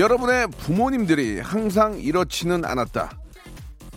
[0.00, 3.10] 여러분의 부모님들이 항상 이렇지는 않았다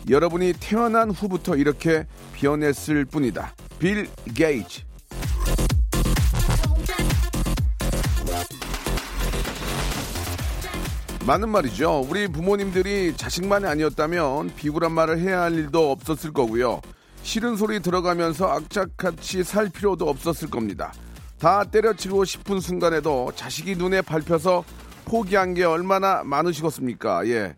[0.09, 4.81] 여러분이 태어난 후부터 이렇게 변했을 뿐이다 빌 게이츠
[11.25, 12.05] 맞는 말이죠.
[12.09, 16.81] 우리 부모님들이 자식만이 아니었다면 비굴한 말을 해야 할 일도 없었을 거고요.
[17.21, 20.91] 싫은 소리 들어가면서 악착같이 살 필요도 없었을 겁니다.
[21.39, 24.65] 다 때려치고 싶은 순간에도 자식이 눈에 밟혀서
[25.05, 27.27] 포기한 게 얼마나 많으시겠습니까?
[27.27, 27.55] 예.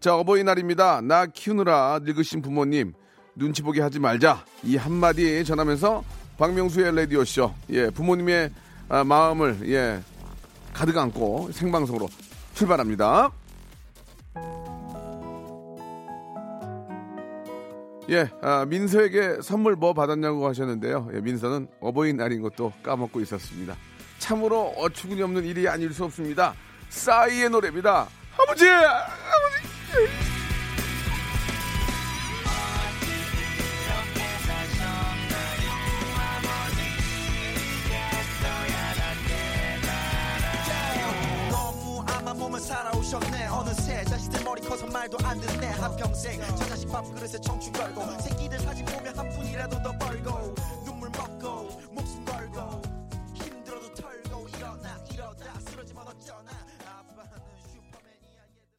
[0.00, 1.00] 자, 어버이날입니다.
[1.00, 2.92] 나 키우느라 늙으신 부모님
[3.34, 4.44] 눈치 보게 하지 말자.
[4.62, 6.04] 이 한마디 전하면서
[6.38, 7.54] 박명수의 라디오쇼.
[7.70, 8.50] 예, 부모님의
[8.88, 10.00] 아, 마음을 예,
[10.72, 12.08] 가득 안고 생방송으로
[12.54, 13.30] 출발합니다.
[18.08, 21.10] 예, 아, 민서에게 선물 뭐 받았냐고 하셨는데요.
[21.14, 23.74] 예, 민서는 어버이날인 것도 까먹고 있었습니다.
[24.18, 26.54] 참으로 어처구니 없는 일이 아닐 수 없습니다.
[26.88, 28.08] 싸이의 노래입니다.
[28.38, 28.68] 아버지!
[28.68, 30.26] 아버지!
[42.66, 48.58] 살아오셨네 어느새 자식들 머리 커서 말도 안 듣네 한평생 저 자식 밥그릇에 청춘 걸고 새끼들
[48.58, 52.85] 사진 보면 한 푼이라도 더 벌고 눈물 먹고 목숨 걸고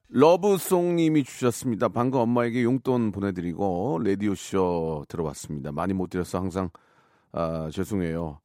[0.09, 1.90] 러브송님이 주셨습니다.
[1.90, 5.72] 방금 엄마에게 용돈 보내드리고 라디오쇼 들어봤습니다.
[5.73, 6.69] 많이 못 드려서 항상
[7.34, 8.40] 아, 죄송해요.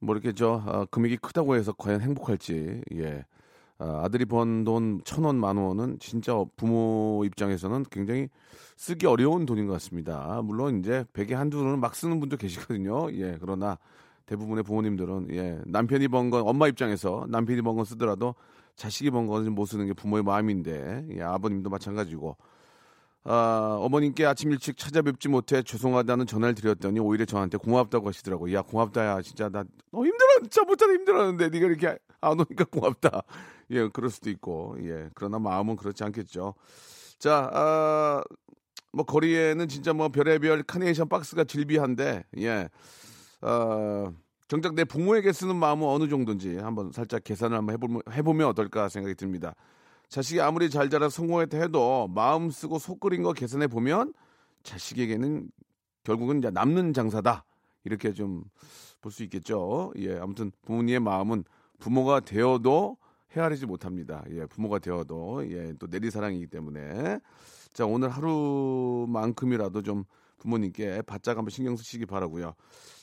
[0.00, 3.24] 뭐 이렇게 저 아, 금액이 크다고 해서 과연 행복할지 예.
[3.78, 8.28] 아, 아들이 번 돈 천 원, 만 원은 진짜 부모 입장에서는 굉장히
[8.76, 10.40] 쓰기 어려운 돈인 것 같습니다.
[10.44, 13.12] 물론 이제 백에 한두는 막 쓰는 분도 계시거든요.
[13.12, 13.78] 예, 그러나
[14.26, 18.34] 대부분의 부모님들은 예, 남편이 번 건 엄마 입장에서 남편이 번 건 쓰더라도
[18.76, 22.36] 자식이 번 거는 못 쓰는 게 부모의 마음인데 예, 아버님도 마찬가지고
[23.24, 28.54] 아, 어머님께 아침 일찍 찾아뵙지 못해 죄송하다는 전화를 드렸더니 오히려 저한테 고맙다고 하시더라고요.
[28.56, 33.22] 야 고맙다야 진짜 나 너무 힘들어 진짜 못하다 힘들었는데 네가 이렇게 안 오니까 고맙다.
[33.70, 36.54] 예 그럴 수도 있고 예 그러나 마음은 그렇지 않겠죠.
[37.18, 38.22] 자, 아,
[38.92, 42.70] 뭐 거리에는 진짜 뭐 별의별 카네이션 박스가 질비한데 예.
[43.42, 44.12] 어,
[44.50, 49.14] 정작 내 부모에게 쓰는 마음은 어느 정도인지 한번 살짝 계산을 한번 해보면, 해보면 어떨까 생각이
[49.14, 49.54] 듭니다.
[50.08, 54.12] 자식이 아무리 잘 자라 성공했다 해도 마음 쓰고 속 끓인 거 계산해 보면
[54.64, 55.50] 자식에게는
[56.02, 57.44] 결국은 이제 남는 장사다
[57.84, 58.42] 이렇게 좀
[59.00, 59.92] 볼 수 있겠죠.
[59.96, 61.44] 예, 아무튼 부모님의 마음은
[61.78, 62.96] 부모가 되어도
[63.34, 64.24] 헤아리지 못합니다.
[64.30, 67.20] 예, 부모가 되어도 예, 또 내리사랑이기 때문에
[67.72, 70.04] 자 오늘 하루만큼이라도 좀
[70.40, 72.54] 부모님께 바짝 한번 신경 쓰시기 바라고요.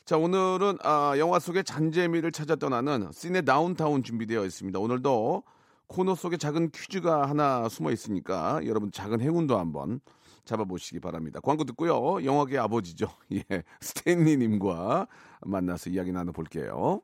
[0.06, 4.78] 자 오늘은 아, 영화 속의 잔재미를 찾아 떠나는 씬의 다운타운 준비되어 있습니다.
[4.80, 5.44] 오늘도
[5.88, 10.02] 코너 속에 작은 퀴즈가 하나 숨어 있으니까 여러분 작은 행운도 한번
[10.46, 11.40] 잡아보시기 바랍니다.
[11.42, 12.24] 광고 듣고요.
[12.26, 13.08] 영화계 아버지죠.
[13.34, 13.44] 예,
[13.82, 15.08] 스탠리님과
[15.42, 17.02] 만나서 이야기 나눠볼게요.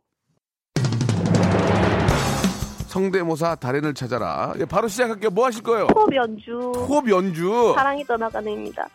[2.88, 4.54] 성대모사 달인을 찾아라.
[4.60, 5.32] 예, 바로 시작할게요.
[5.32, 5.88] 뭐 하실 거예요?
[5.96, 7.74] 호흡 연주 호흡 연주.
[7.76, 8.88] 사랑이 떠나가는입니다.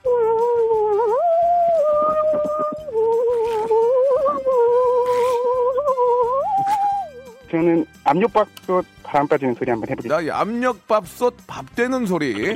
[7.51, 10.17] 저는 압력밥솥 바람 빠지는 소리 한번 해보겠습니다.
[10.17, 12.55] 나이 압력밥솥 밥 되는 소리.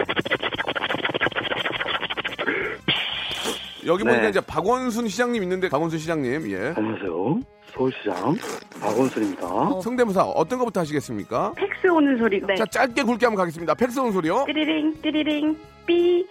[3.87, 4.29] 여기 보니까 네.
[4.29, 7.41] 이제 박원순 시장님 있는데 박원순 시장님 예 안녕하세요.
[7.75, 8.37] 서울시장
[8.81, 9.81] 박원순입니다.
[9.83, 11.53] 성대모사 어떤 것부터 하시겠습니까?
[11.57, 12.41] 팩스 오는 소리.
[12.47, 12.55] 네.
[12.55, 13.75] 자 짧게 굵게 한번 가겠습니다.
[13.75, 14.45] 팩스 온 소리요.
[14.47, 16.27] 띠리링 띠리링 삐.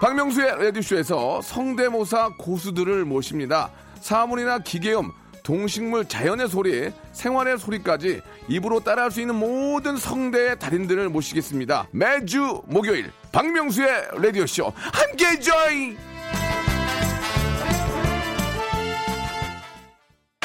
[0.00, 3.70] 박명수의 라디오쇼에서 성대모사 고수들을 모십니다.
[4.00, 5.10] 사물이나 기계음,
[5.42, 11.88] 동식물, 자연의 소리, 생활의 소리까지 입으로 따라할 수 있는 모든 성대의 달인들을 모시겠습니다.
[11.90, 16.09] 매주 목요일 박명수의 라디오쇼 함께 join!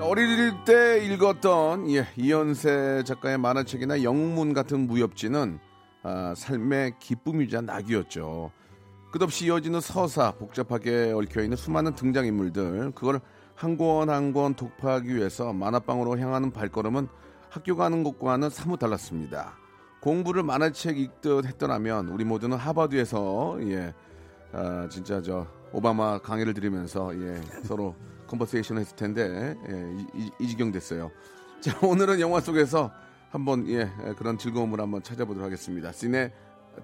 [0.00, 5.58] 어릴 때 읽었던 예, 이연세 작가의 만화책이나 영문 같은 무협지는
[6.02, 8.50] 아, 삶의 기쁨이자 낙이었죠.
[9.12, 13.20] 끝없이 이어지는 서사, 복잡하게 얽혀있는 수많은 등장인물들, 그걸
[13.54, 17.06] 한 권 한 권 독파하기 위해서 만화방으로 향하는 발걸음은
[17.48, 19.54] 학교 가는 것과는 사뭇 달랐습니다.
[20.00, 23.94] 공부를 만화책 읽듯 했더라면 우리 모두는 하버드에서 예,
[24.52, 27.94] 아, 진짜 저 오바마 강의를 들으면서 예, 서로
[28.38, 31.10] conversation 했을 텐데 예, 이, 이- 이 지경 됐어요.
[31.60, 32.90] 자 오늘은 영화 속에서
[33.30, 35.92] 한번 예, 예, 그런 즐거움을 한번 찾아보도록 하겠습니다.
[35.92, 36.32] 시네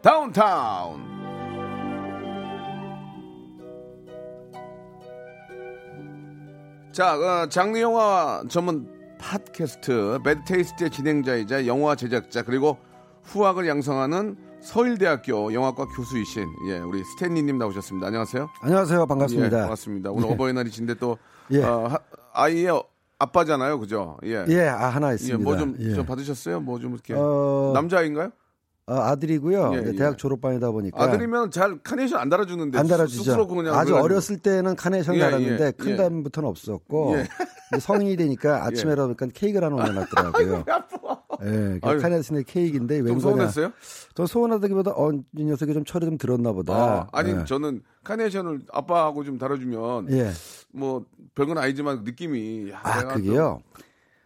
[0.03, 1.31] 다운타운.
[6.93, 8.89] 자 어, 장르 영화 전문
[9.19, 12.79] 팟캐스트 배드테이스트의 진행자이자 영화 제작자 그리고
[13.25, 18.09] 후학을 양성하는 서일대학교 영화과 교수이신 예 우리 스탠리님 나오셨습니다.
[18.09, 18.49] 안녕하세요.
[18.63, 19.03] 안녕하세요.
[19.03, 19.57] 예, 반갑습니다.
[19.61, 20.11] 반갑습니다.
[20.11, 21.17] 오늘 어버이날이신데 또
[21.53, 21.63] 예.
[21.63, 21.99] 어, 하-
[22.33, 22.83] 아이의
[23.19, 24.17] 아빠잖아요, 그죠?
[24.25, 24.45] 예.
[24.49, 25.39] 예, 아, 하나 있습니다.
[25.43, 26.07] 뭐좀 예.
[26.07, 26.61] 받으셨어요?
[26.61, 28.31] 뭐 좀 이렇게 어, 남자인가요?
[28.87, 29.73] 어, 아들이고요.
[29.75, 29.93] 예, 예.
[29.93, 33.33] 대학 졸업반이다 보니까 아들이면 잘 카네이션 안 달아주는데 안 달아주죠.
[33.33, 33.99] 아주 그래가지고.
[33.99, 35.97] 어렸을 때는 카네이션 예, 달았는데 예, 큰 예.
[35.97, 37.79] 다음부터는 없었고 예.
[37.79, 40.65] 성인이 되니까 아침에 일어나니까 케이크를 하나 올려놨더라고요.
[41.43, 42.01] 예, 그 아유.
[42.01, 43.21] 카네이션의 케이크인데 좀웬 거냐?
[43.21, 43.73] 서운했어요?
[44.15, 46.75] 저 서운하다기보다 어, 이 녀석이 좀 철이 좀 들었나 보다.
[46.75, 47.45] 아, 아니 예.
[47.45, 50.31] 저는 카네이션을 아빠하고 좀 달아주면 예.
[50.73, 51.05] 뭐
[51.35, 53.61] 별건 아니지만 느낌이 야, 아, 그게요.
[53.75, 53.81] 또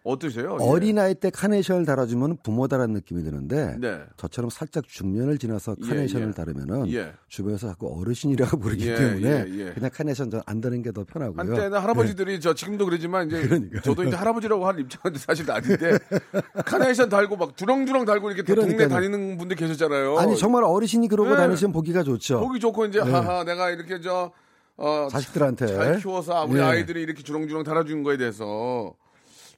[0.04, 0.58] 어떠세요?
[0.60, 0.64] 예.
[0.64, 4.02] 어린아이 때 카네이션을 달아주면 부모다라는 느낌이 드는데 네.
[4.18, 6.32] 저처럼 살짝 중년을 지나서 예, 카네이션을 예.
[6.32, 7.12] 달면은 예.
[7.28, 9.72] 주변에서 자꾸 어르신이라고 부르기 예, 때문에 예, 예.
[9.72, 11.38] 그냥 카네이션 전안 다는 게 더 편하고요.
[11.40, 13.80] 한때는 할아버지들이 저 지금도 그러지만 이제 그러니까요.
[13.80, 15.98] 저도 이제 할아버지라고 할 입장은 사실 아닌데
[16.66, 19.00] 카네이션 달고 막 주렁주렁 달고 이렇게 또 동네 그러니까요.
[19.00, 20.18] 다니는 분들 계셨잖아요.
[20.18, 21.36] 아니 정말 어르신이 그러고 네.
[21.36, 22.40] 다니시면 보기가 좋죠.
[22.40, 24.30] 보기 좋고 이제 하하 내가 이렇게 저
[24.76, 25.66] 어, 자식들한테.
[25.66, 26.62] 잘 키워서 우리 예.
[26.64, 28.92] 아이들이 이렇게 주렁주렁 달아준 거에 대해서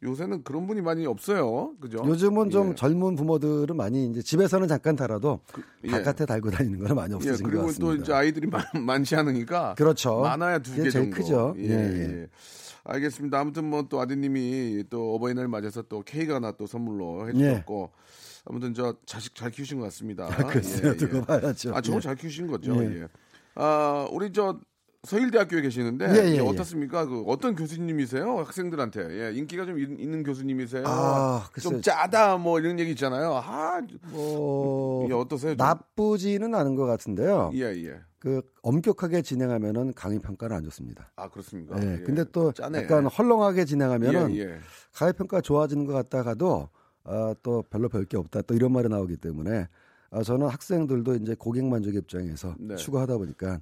[0.02, 1.74] 요새는 그런 분이 많이 없어요.
[1.80, 2.02] 그죠?
[2.04, 2.74] 요즘은 좀 예.
[2.74, 5.40] 젊은 부모들은 많이 이제 집에서는 잠깐 달아도
[5.84, 5.88] 예.
[5.90, 7.86] 바깥에 달고 다니는 건 많이 예, 없어진 것 그리고 같습니다.
[7.96, 10.20] 또 이제 아이들이 많, 많지 않으니까 그렇죠.
[10.20, 11.16] 많아야 두 개 정도.
[11.16, 11.54] 크죠.
[11.58, 12.26] 예, 예, 예.
[12.84, 13.40] 알겠습니다.
[13.40, 17.90] 아무튼 뭐 또 아드님이 또 어버이날 맞아서 또 케이크 하나 또 선물로 해주셨고
[18.44, 20.28] 아무튼 저 자식 잘 키우신 것 같습니다.
[20.38, 20.42] 예.
[20.44, 21.20] 글쎄요, 예, 두고 예.
[21.22, 21.74] 봐야죠.
[21.74, 22.00] 아, 저거 예.
[22.00, 22.74] 잘 키우신 거죠.
[22.84, 23.00] 예.
[23.02, 23.08] 예.
[23.56, 24.60] 아, 우리 저
[25.06, 26.40] 서일대학교에 계시는데 예, 예, 예.
[26.40, 27.06] 어떻습니까?
[27.06, 28.38] 그 어떤 교수님이세요?
[28.40, 30.84] 학생들한테 예, 인기가 좀 있- 있는 교수님이세요?
[30.86, 31.80] 아, 좀.
[31.80, 33.34] 짜다 뭐 이런 얘기 있잖아요.
[33.34, 33.80] 아,
[34.10, 35.52] 뭐 이게 어떠세요?
[35.56, 35.64] 좀?
[35.64, 37.50] 나쁘지는 않은 것 같은데요.
[37.54, 38.00] 예, 예.
[38.18, 41.12] 그 엄격하게 진행하면은 강의 평가는 안 좋습니다.
[41.16, 41.80] 아, 그렇습니까?
[41.82, 41.92] 예.
[41.94, 41.98] 예.
[42.04, 42.82] 근데 또 짜네.
[42.82, 44.58] 약간 헐렁하게 진행하면은 예, 예.
[44.92, 46.68] 강의 평가 좋아지는 것 같다가도
[47.04, 49.68] 아, 또 별로 별 게 없다 또 이런 말이 나오기 때문에
[50.10, 52.74] 아, 저는 학생들도 이제 고객 만족 입장에서 네.
[52.76, 53.60] 추구하다 보니까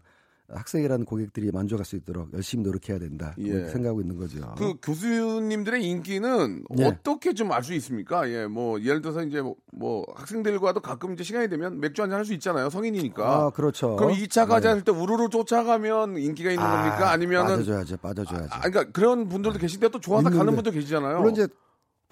[0.48, 3.48] 학생이라는 고객들이 만족할 수 있도록 열심히 노력해야 된다 예.
[3.48, 4.54] 그렇게 생각하고 있는 거죠.
[4.58, 6.84] 그 교수님들의 인기는 예.
[6.84, 8.28] 어떻게 좀 알 수 있습니까?
[8.30, 12.24] 예, 뭐 예를 들어서 이제 뭐, 뭐 학생들과도 가끔 이제 시간이 되면 맥주 한잔 할
[12.24, 12.68] 수 있잖아요.
[12.70, 13.24] 성인이니까.
[13.46, 13.96] 아 그렇죠.
[13.96, 14.74] 그럼 2차 과제 네.
[14.74, 17.10] 할때 우르르 쫓아가면 인기가 있는 겁니까?
[17.10, 18.48] 아니면은 빠져줘야죠, 빠져줘야죠.
[18.50, 20.54] 아, 그러니까 그런 분들도 계신데 또 좋아서 가는 있는데.
[20.56, 21.18] 분들 계시잖아요.
[21.18, 21.46] 물론 이제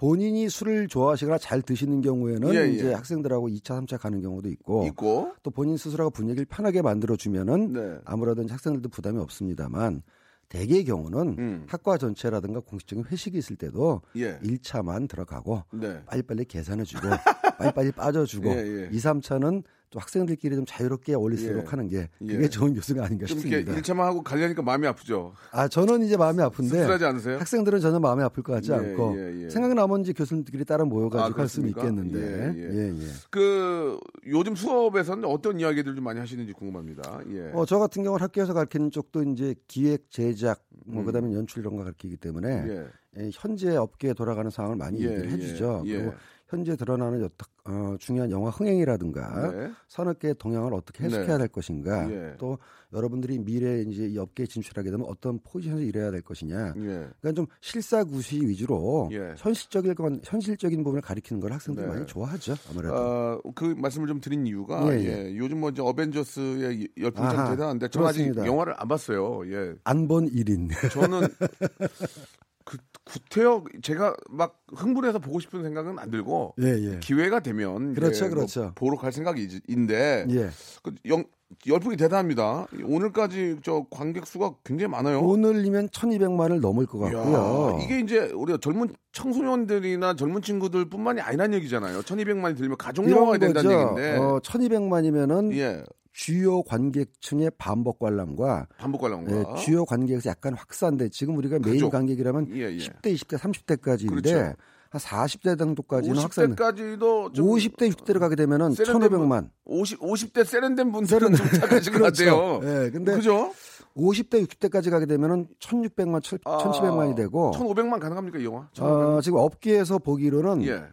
[0.03, 2.67] 본인이 술을 좋아하시거나 잘 드시는 경우에는 예, 예.
[2.67, 5.31] 이제 학생들하고 2차, 3차 가는 경우도 있고, 있고.
[5.43, 7.97] 또 본인 스스로가 분위기를 편하게 만들어 주면은 네.
[8.03, 10.01] 아무래도 학생들도 부담이 없습니다만
[10.49, 11.65] 대개의 경우는 음.
[11.69, 14.39] 학과 전체라든가 공식적인 회식이 있을 때도 예.
[14.39, 16.03] 1차만 들어가고 네.
[16.03, 17.07] 빨리빨리 계산해 주고
[17.57, 18.89] 빨리빨리 빠져 주고 예, 예.
[18.91, 21.49] 2, 3차는 또 학생들끼리 좀 자유롭게 어울릴 수 예.
[21.49, 22.27] 있도록 하는 게 예.
[22.27, 23.73] 그게 좋은 교수가 아닌가 좀 싶습니다.
[23.75, 25.33] 1차만 하고 가려니까 마음이 아프죠.
[25.51, 27.37] 아 저는 이제 마음이 아픈데 씁쓸하지 않으세요?
[27.37, 29.49] 학생들은 전혀 마음이 아플 것 같지 예, 않고 예, 예.
[29.51, 31.69] 생각나면 이제 교수님들끼리 따라 모여가지고 아, 할 수는?
[31.69, 32.75] 있겠는데 예, 예.
[32.75, 33.07] 예, 예.
[33.29, 37.19] 그 요즘 수업에서는 어떤 이야기들 좀 많이 하시는지 궁금합니다.
[37.29, 37.51] 예.
[37.53, 41.05] 어, 저 같은 경우는 학교에서 가르치는 쪽도 이제 기획, 제작, 뭐 음.
[41.05, 42.87] 그다음에 연출 이런 거 가르치기 때문에 예.
[43.19, 45.83] 예, 현재 업계에 돌아가는 상황을 많이 예, 얘기를 해주죠.
[45.85, 45.97] 예, 예.
[45.97, 46.13] 그리고
[46.53, 49.71] 현재 드러나는 어떠, 어, 중요한 영화 흥행이라든가 네.
[49.87, 51.37] 산업계의 동향을 어떻게 해석해야 네.
[51.39, 52.35] 될 것인가 예.
[52.37, 52.59] 또
[52.93, 56.81] 여러분들이 미래에 이제 이 업계에 진출하게 되면 어떤 포지션에서 일해야 될 것이냐 예.
[57.19, 59.33] 그러니까 좀 실사구시 위주로 예.
[59.35, 61.91] 현실적인 건 현실적인 부분을 가리키는 걸 학생들이 네.
[61.91, 66.87] 많이 좋아하죠 아무래도 어, 그 말씀을 좀 드린 이유가 예, 예, 요즘 뭐 이제 어벤져스의
[66.99, 68.35] 열풍 참 아하, 대단한데 저는 아직.
[68.37, 69.41] 영화를 안 봤어요.
[69.51, 69.73] 예.
[69.85, 71.21] 안본 일인 저는
[72.65, 76.99] 그 구태여 제가 막 흥분해서 보고 싶은 생각은 안 들고 예, 예.
[76.99, 78.71] 기회가 되면 이제 그렇죠, 뭐 그렇죠.
[78.75, 80.49] 보러 갈 생각인데 예.
[80.81, 81.25] 그 영,
[81.67, 82.67] 열풍이 대단합니다.
[82.85, 85.19] 오늘까지 저 관객 수가 굉장히 많아요.
[85.19, 87.77] 오늘이면 1200만을 넘을 것 같고요.
[87.77, 92.01] 이야, 이게 이제 우리가 젊은 청소년들이나 젊은 친구들뿐만이 아니란 얘기잖아요.
[92.01, 93.71] 1200만이 들면 가족 영화가 된다는.
[93.71, 94.17] 얘기인데.
[94.17, 95.83] 어, 1200만이면은 예.
[96.13, 101.89] 주요 관객층의 반복 관람과 반복 관람과 예, 주요 관객에서 약간 확산돼 지금 우리가 메인 그죠.
[101.89, 102.77] 관객이라면 예, 예.
[102.77, 104.53] 10대, 20대, 30대까지인데 그렇죠.
[104.91, 106.55] 한 40대 정도까지는 확산.
[106.55, 109.49] 50대까지도 좀 50대, 60대로 가게 되면은 세련된 1,500만.
[109.65, 112.59] 50 50대 세련된 분들은 좀 착하신 것 같아요.
[112.63, 113.51] 예, 근데 그죠?
[113.97, 118.67] 50대, 60대까지 가게 되면은 1,600만, 1,700만이 아, 되고 1,500만 가능합니까 이 영화?
[118.79, 120.83] 어, 지금 업계에서 보기로는 예.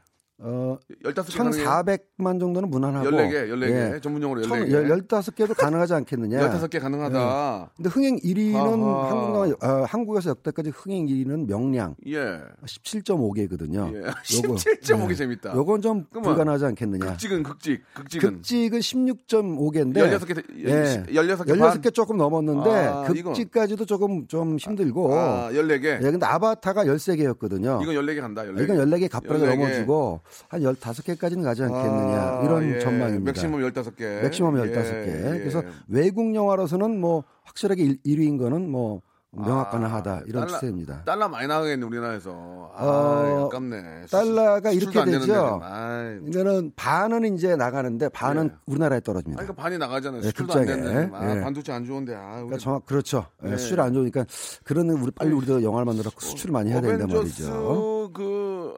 [0.43, 1.65] 어, 15개 가능해요?
[1.67, 3.95] 1,400만 정도는 무난하고 14개, 14개.
[3.97, 4.01] 예.
[4.01, 4.73] 전문용어로 천- 14개.
[4.73, 6.39] 열- 15개도 가능하지 않겠느냐.
[6.49, 7.73] 15개 가능하다.
[7.77, 9.11] 근데 흥행 1위는 아하.
[9.11, 12.41] 한국 어, 한국에서 역대까지 흥행 1위는 명량 예.
[12.65, 13.95] 17.5개거든요.
[13.95, 14.01] 예.
[14.25, 15.55] 17.5개 재밌다.
[15.55, 17.05] 요건 좀 불가능하지 않겠느냐.
[17.11, 21.05] 극직은 극직, 극직은 극직은 16.5개인데 16개, 예.
[21.13, 21.79] 16개 반.
[21.81, 23.03] 16개 조금 넘었는데 아.
[23.05, 25.85] 극직까지도 조금 좀 힘들고 아, 14개.
[25.85, 27.83] 예, 근데 아바타가 13개였거든요.
[27.83, 28.43] 이건 14개 간다.
[28.45, 28.63] 14개.
[28.65, 29.59] 이건 14개 가뿐하게 14개.
[29.59, 32.17] 넘어지고 한 15개까지는 가지 않겠느냐.
[32.21, 32.79] 아, 이런 예.
[32.81, 33.25] 전망입니다.
[33.33, 34.23] 맥시멈 15개.
[34.23, 35.07] 맥시멈 예, 15개.
[35.35, 35.39] 예.
[35.39, 40.23] 그래서 외국 영화로서는 뭐 확실하게 1, 위인 거는 뭐 명확 가능하다.
[40.27, 41.05] 이런 아, 달러- 추세입니다.
[41.05, 42.73] 달러 많이 나가겠네 우리나라에서.
[42.75, 44.07] 아, 어, 아깝네.
[44.11, 45.27] 달러가 이렇게 안 되죠.
[45.27, 45.61] 좀.
[45.63, 46.19] 아이.
[46.19, 48.57] 그러니까는 반은 이제 나가는데 반은 예.
[48.67, 49.41] 우리나라에 떨어집니다.
[49.41, 50.21] 그러니까 반이 나가잖아요.
[50.23, 50.83] 네, 수출도 안 극장에.
[50.83, 51.17] 되는데.
[51.17, 51.41] 아, 예.
[51.43, 52.15] 반도체 안 좋은데.
[52.17, 53.27] 아, 우리 그러니까 정확 그렇죠.
[53.45, 53.57] 예, 네.
[53.57, 54.25] 수출 안 좋으니까
[54.65, 58.11] 그런 우리 빨리 우리도 영화를 만들어 수출을 많이 해야 어벤져스 말이죠.
[58.13, 58.75] 그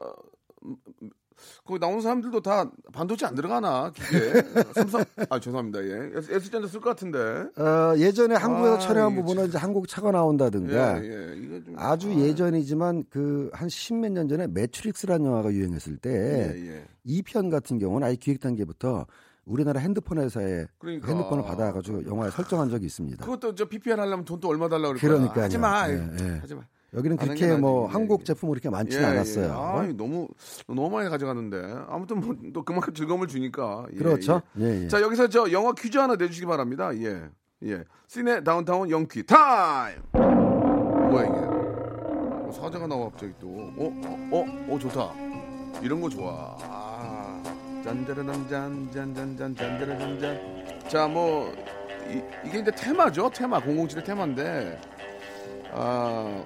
[0.65, 0.75] 음,
[1.65, 4.33] 거기 나오는 사람들도 다 반도체 안 들어가나 기계
[4.75, 7.17] 삼성 아 죄송합니다 예 S전자 쓸 것 같은데
[7.57, 11.63] 어, 예전에 한국에서 아, 촬영한 부분은 이제 한국 차가 나온다든가 예, 예.
[11.63, 16.85] 좀, 아주 아, 예전이지만 그 한 십몇 년 전에 매트릭스라는 영화가 유행했을 때 예, 예.
[17.05, 19.05] 이편 같은 경우는 아예 기획 단계부터
[19.45, 21.07] 우리나라 핸드폰 회사에 그러니까.
[21.07, 23.23] 핸드폰을 받아가지고 영화에 설정한 적이 있습니다.
[23.25, 24.95] 그것도 저 PPR 하려면 돈 또 얼마 달라고.
[24.95, 26.29] 거야 하지 마 예, 예.
[26.39, 26.61] 하지 마
[26.95, 27.87] 여기는 그렇게 게 뭐.
[27.87, 29.45] 한국 예, 제품이 그렇게 많지는 예, 않았어요.
[29.45, 29.79] 예.
[29.87, 30.27] 아이, 너무
[30.67, 31.57] 너무 많이 가져가는데
[31.87, 34.41] 아무튼 뭐 또 그만큼 즐거움을 주니까 예, 그렇죠.
[34.59, 34.63] 예.
[34.65, 34.87] 예, 예.
[34.87, 36.95] 자 여기서 저 영화 퀴즈 하나 내주시기 바랍니다.
[36.97, 37.23] 예,
[37.63, 37.83] 예.
[38.07, 39.97] 시내 다운타운 영퀴 타임.
[40.13, 41.35] 뭐야 이게?
[41.37, 43.47] 어, 사자가 나와 갑자기 또.
[43.47, 45.11] 어, 어, 어, 어 좋다.
[45.81, 46.55] 이런 거 좋아.
[46.61, 47.41] 아,
[47.83, 50.89] 짠짜라란 짠짠짠짠 짠짜라짠짠.
[50.89, 51.51] 자, 뭐
[52.09, 53.29] 이, 이게 이제 테마죠.
[53.31, 54.79] 테마 007의 테마인데
[55.71, 56.43] 아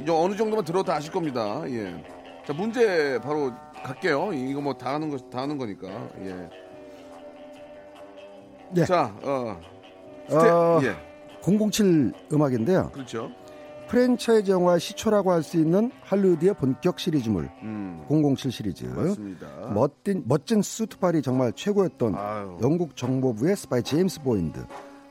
[0.00, 1.62] 이제 어느 정도만 들어도 아실 겁니다.
[1.68, 2.02] 예.
[2.46, 4.32] 자 문제 바로 갈게요.
[4.32, 5.88] 이거 뭐 다 하는 거 다 하는 거니까.
[6.20, 6.48] 예.
[8.72, 8.84] 네.
[8.84, 9.60] 자, 어.
[10.28, 10.96] 스테, 어, 예.
[11.42, 12.90] 007 음악인데요.
[12.92, 13.30] 그렇죠.
[13.88, 18.02] 프랜차이즈 영화 시초라고 할 수 있는 할리우드의 본격 시리즈물 음.
[18.08, 18.86] 007 시리즈.
[18.86, 19.46] 맞습니다.
[19.74, 22.58] 멋진, 멋진 수트빨이 정말 최고였던 아유.
[22.62, 24.64] 영국 정보부의 스파이 제임스 본드.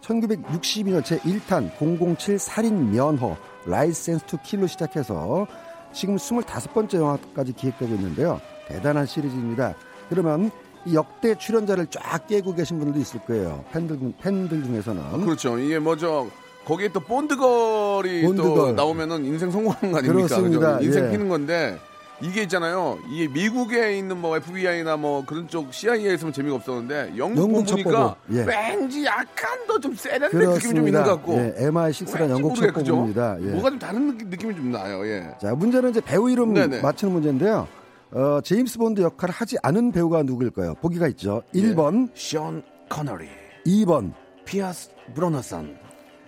[0.03, 1.71] 1962년 제1탄
[2.17, 5.47] 007 살인 면허 License to Kill로 시작해서
[5.93, 8.41] 지금 25번째 영화까지 기획되고 있는데요.
[8.67, 9.75] 대단한 시리즈입니다.
[10.09, 10.51] 그러면
[10.85, 13.63] 이 역대 출연자를 쫙 깨고 계신 분들도 있을 거예요.
[13.71, 15.23] 팬들, 팬들 중에서는.
[15.23, 15.57] 그렇죠.
[15.57, 16.29] 이게 뭐죠.
[16.65, 18.75] 거기에 또 본드걸이 또 본드걸.
[18.75, 20.27] 나오면은 인생 성공한 거 아닙니까?
[20.27, 20.77] 그렇습니다.
[20.77, 20.85] 그죠?
[20.85, 21.11] 인생 예.
[21.11, 21.77] 피는 건데
[22.23, 22.97] 이게 있잖아요.
[23.11, 28.15] 이게 미국에 있는 뭐 FBI나 뭐 그런 쪽 CIA에 있으면 재미가 없었는데 영국 영국 보니까.
[28.31, 28.43] 예.
[28.43, 31.33] 왠지 약간 더 좀 세련된 느낌이 좀 있는 것 같고.
[31.35, 32.55] 예, MI6란 왠지 영국?
[32.55, 33.37] 첩보부입니다.
[33.41, 33.45] 예.
[33.47, 35.05] 뭐가 좀 다른 느낌, 느낌이 좀 나요.
[35.05, 35.29] 예.
[35.41, 36.81] 자, 문제는 이제 배우 이름 네네.
[36.81, 37.67] 맞히는 문제인데요.
[38.11, 40.75] 어, 제임스 본드 역할을 하지 않은 배우가 누구일까요?
[40.75, 41.41] 보기가 있죠.
[41.55, 41.59] 예.
[41.61, 43.27] 1번, 션 커너리,
[43.65, 44.13] 2번,
[44.45, 45.75] 피아스 브로너선,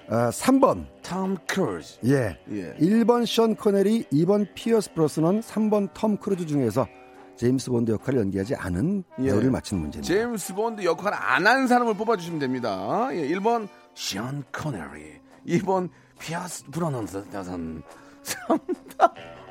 [0.07, 0.85] 어, 3번.
[1.01, 1.97] 톰 크루즈.
[2.05, 2.37] 예.
[2.51, 2.75] 예.
[2.79, 6.87] 1번 션 코네리, 2번 피어스 브로스넌, 3번 톰 크루즈 중에서
[7.37, 9.23] 제임스 본드 역할을 연기하지 않은 예.
[9.25, 10.13] 배우를 맞히는 문제입니다.
[10.13, 13.09] 제임스 본드 역할 안 한 사람을 뽑아주시면 됩니다.
[13.11, 17.81] 예, 1번 션 코네리, 2번 피어스 브로넌슨, 3,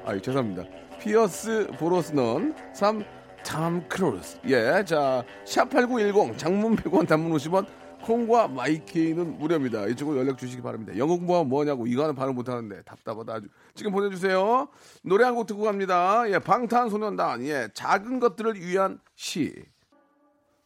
[0.06, 0.64] 아 죄송합니다.
[1.00, 3.04] 피어스 브로스넌, 3,
[3.44, 4.38] 톰 크루즈.
[4.46, 7.66] 예, 자, 샵8910, 장문 100원, 단문 50원,
[8.04, 9.86] 콩과 마이케이는 무료입니다.
[9.86, 10.96] 이쪽으로 연락 주시기 바랍니다.
[10.98, 13.48] 영어 공부하면 뭐냐고, 이거는 발음 못하는데 답답하다 아주.
[13.74, 14.68] 지금 보내주세요.
[15.02, 16.22] 노래 한 곡 듣고 갑니다.
[16.30, 19.52] 예, 방탄소년단, 예, 작은 것들을 위한 시.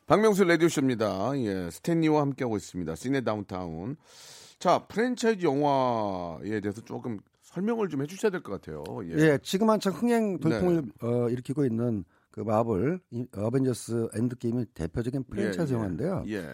[0.06, 1.38] 박명수 라디오쇼입니다.
[1.38, 2.94] 예, 스탠리와 함께하고 있습니다.
[2.94, 3.96] 시네 다운타운.
[4.58, 8.82] 자, 프랜차이즈 영화에 대해서 조금 설명을 좀 해주셔야 될 것 같아요.
[9.04, 9.12] 예.
[9.32, 11.06] 예, 지금 한창 흥행 돌풍을 네.
[11.06, 15.78] 어, 일으키고 있는 그 마블 이- 어벤져스 엔드게임이 대표적인 프랜차이즈 예, 예.
[15.78, 16.24] 영화인데요.
[16.28, 16.44] 예.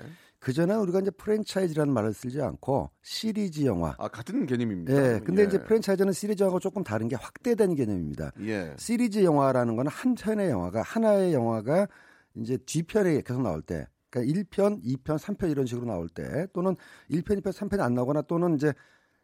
[0.45, 3.95] 그 전에 우리가 이제 프랜차이즈라는 말을 쓰지 않고 시리즈 영화.
[3.97, 4.93] 아, 같은 개념입니다.
[4.93, 5.47] 예, 근데 예.
[5.47, 8.31] 이제 프랜차이즈는 시리즈 영화하고 조금 다른 게 확대된 개념입니다.
[8.41, 8.75] 예.
[8.77, 11.89] 시리즈 영화라는 거는 한 편의 영화가 하나의 영화가
[12.35, 16.77] 이제 뒤편에 계속 나올 때 그러니까 1편, 2편, 3편 이런 식으로 나올 때 또는
[17.11, 18.75] 1편, 2편, 3편이 안 나오거나 또는 이제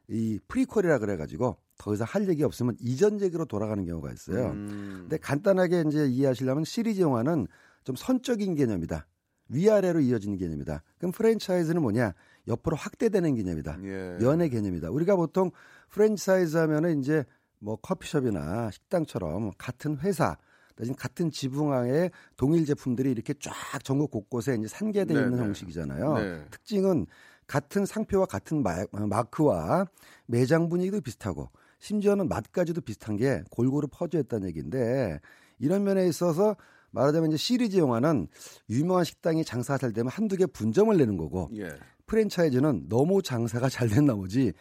[0.08, 4.52] 이 프리퀄이라 그래 가지고 더 이상 할 얘기 없으면 이전 얘기로 돌아가는 경우가 있어요.
[4.52, 5.00] 음.
[5.02, 7.46] 근데 간단하게 이제 이해하시려면 시리즈 영화는
[7.84, 9.06] 좀 선적인 개념이다.
[9.50, 10.82] 위아래로 이어지는 개념이다.
[10.98, 12.14] 그럼 프랜차이즈는 뭐냐?
[12.48, 13.78] 옆으로 확대되는 개념이다.
[13.82, 14.16] 예.
[14.20, 14.90] 면의 개념이다.
[14.90, 15.50] 우리가 보통
[15.90, 17.24] 프랜차이즈 하면은 이제
[17.58, 20.36] 뭐 커피숍이나 식당처럼 같은 회사
[20.76, 23.52] 대신 같은 지붕하에 동일 제품들이 이렇게 쫙
[23.84, 25.44] 전국 곳곳에 이제 산계되어 네, 있는 네.
[25.44, 26.14] 형식이잖아요.
[26.14, 26.44] 네.
[26.50, 27.06] 특징은
[27.46, 29.86] 같은 상표와 같은 마, 마크와
[30.26, 35.20] 매장 분위기도 비슷하고 심지어는 맛까지도 비슷한 게 골고루 퍼져 있다는 얘기인데
[35.58, 36.56] 이런 면에 있어서
[36.92, 38.28] 말하자면 이제 시리즈 영화는
[38.68, 41.70] 유명한 식당이 장사가 잘 되면 한두 개 분점을 내는 거고 예.
[42.06, 44.52] 프랜차이즈는 너무 장사가 잘 된 나머지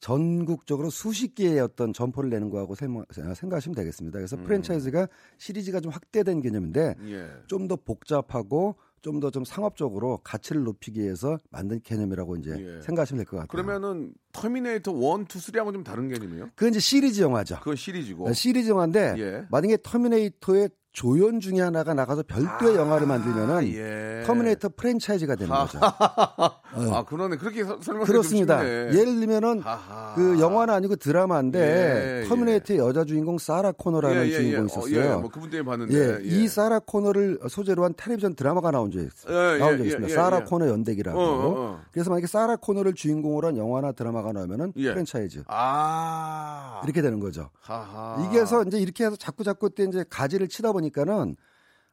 [0.00, 4.18] 전국적으로 수십 개의 어떤 점포를 내는 거하고 생각- 생각하시면 되겠습니다.
[4.18, 4.44] 그래서 음.
[4.44, 7.26] 프랜차이즈가 시리즈가 좀 확대된 개념인데 예.
[7.48, 12.80] 좀더 복잡하고 좀더좀 상업적으로 가치를 높이기 위해서 만든 개념이라고 이제 예.
[12.82, 13.48] 생각하시면 될 것 같아요.
[13.48, 16.46] 그러면은 터미네이터 1, 2, 3하고 좀 다른 개념이에요?
[16.54, 17.56] 그건 이제 시리즈 영화죠.
[17.60, 18.28] 그건 시리즈고.
[18.28, 19.46] 어, 시리즈 영화인데 예.
[19.50, 24.24] 만약에 터미네이터의 조연 중에 하나가 나가서 별도의 영화를 만들면은 예.
[24.26, 25.78] 터미네이터 프랜차이즈가 되는 거죠.
[26.92, 27.36] 아, 그러네.
[27.36, 28.66] 그렇게 서- 설명해 그렇습니다.
[28.66, 30.14] 예를 들면은 하하.
[30.16, 34.66] 그 영화는 아니고 드라마인데 예, 터미네이터의 여자 주인공 사라 코너라는 예, 예, 주인공이 예.
[34.66, 35.00] 있었어요.
[35.00, 35.94] 어, 예, 뭐 그분 때문에 봤는데.
[35.94, 36.24] 예, 예.
[36.24, 39.86] 이 사라 코너를 소재로 한 텔레비전 드라마가 나온 적이 있, 예, 나온 예, 적이 예,
[39.86, 40.10] 있습니다.
[40.10, 40.42] 예, 사라 예.
[40.42, 41.16] 코너 연대기라고.
[41.16, 41.80] 어, 어, 어.
[41.92, 44.90] 그래서 만약에 사라 코너를 주인공으로 한 영화나 드라마가 나오면은 예.
[44.90, 46.80] 프랜차이즈 아.
[46.82, 47.50] 이렇게 되는 거죠.
[47.60, 48.26] 하하.
[48.26, 51.36] 이게 해서 이제 이렇게 해서 자꾸 자꾸 때 이제 가지를 치다 보니 까는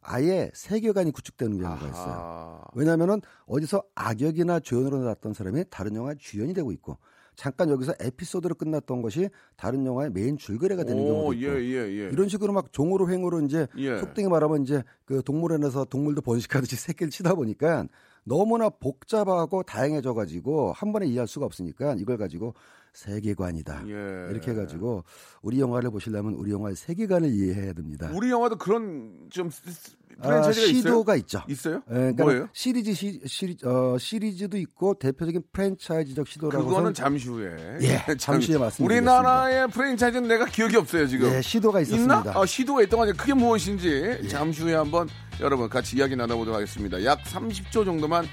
[0.02, 2.14] 아예 세계관이 구축되는 경우가 있어요.
[2.14, 2.62] 아하.
[2.76, 6.98] 왜냐하면은 어디서 악역이나 조연으로 나왔던 사람이 다른 영화의 주연이 되고 있고
[7.36, 11.78] 잠깐 여기서 에피소드로 끝났던 것이 다른 영화의 메인 줄거리가 되는 오, 경우도 있고 예, 예,
[12.06, 12.10] 예.
[12.12, 13.98] 이런 식으로 막 종으로 횡으로 이제 예.
[13.98, 17.88] 속되게 말하면 이제 그 동물원에서 동물도 번식하듯이 새끼를 치다 보니까
[18.24, 22.54] 너무나 복잡하고 다양해져 가지고 한 번에 이해할 수가 없으니까 이걸 가지고
[22.96, 24.32] 세계관이다 예.
[24.32, 25.04] 이렇게 해가지고
[25.42, 28.10] 우리 영화를 보시려면 우리 영화의 세계관을 이해해야 됩니다.
[28.14, 31.44] 우리 영화도 그런 좀 스- 스- 아, 프랜차이즈가 시도가 있죠.
[31.50, 31.82] 있어요?
[31.82, 31.84] 있어요?
[31.90, 32.50] 예, 그러니까 뭐예요?
[32.54, 37.52] 시리즈 시, 시리, 어, 시리즈도 있고 대표적인 프랜차이즈적 시도라고 그거는 잠시 후에.
[37.82, 38.86] 예, 잠시 후에 말씀드리겠습니다.
[38.86, 41.28] 우리나라의 프랜차이즈는 내가 기억이 없어요 지금.
[41.34, 42.20] 예, 시도가 있었습니다.
[42.22, 42.34] 있나?
[42.40, 43.16] 아, 시도가 있던 거 아니에요?
[43.18, 45.10] 그게 무엇인지 잠시 후에 한번
[45.42, 47.04] 여러분 같이 이야기 나눠보도록 하겠습니다.
[47.04, 48.26] 약 30초 정도만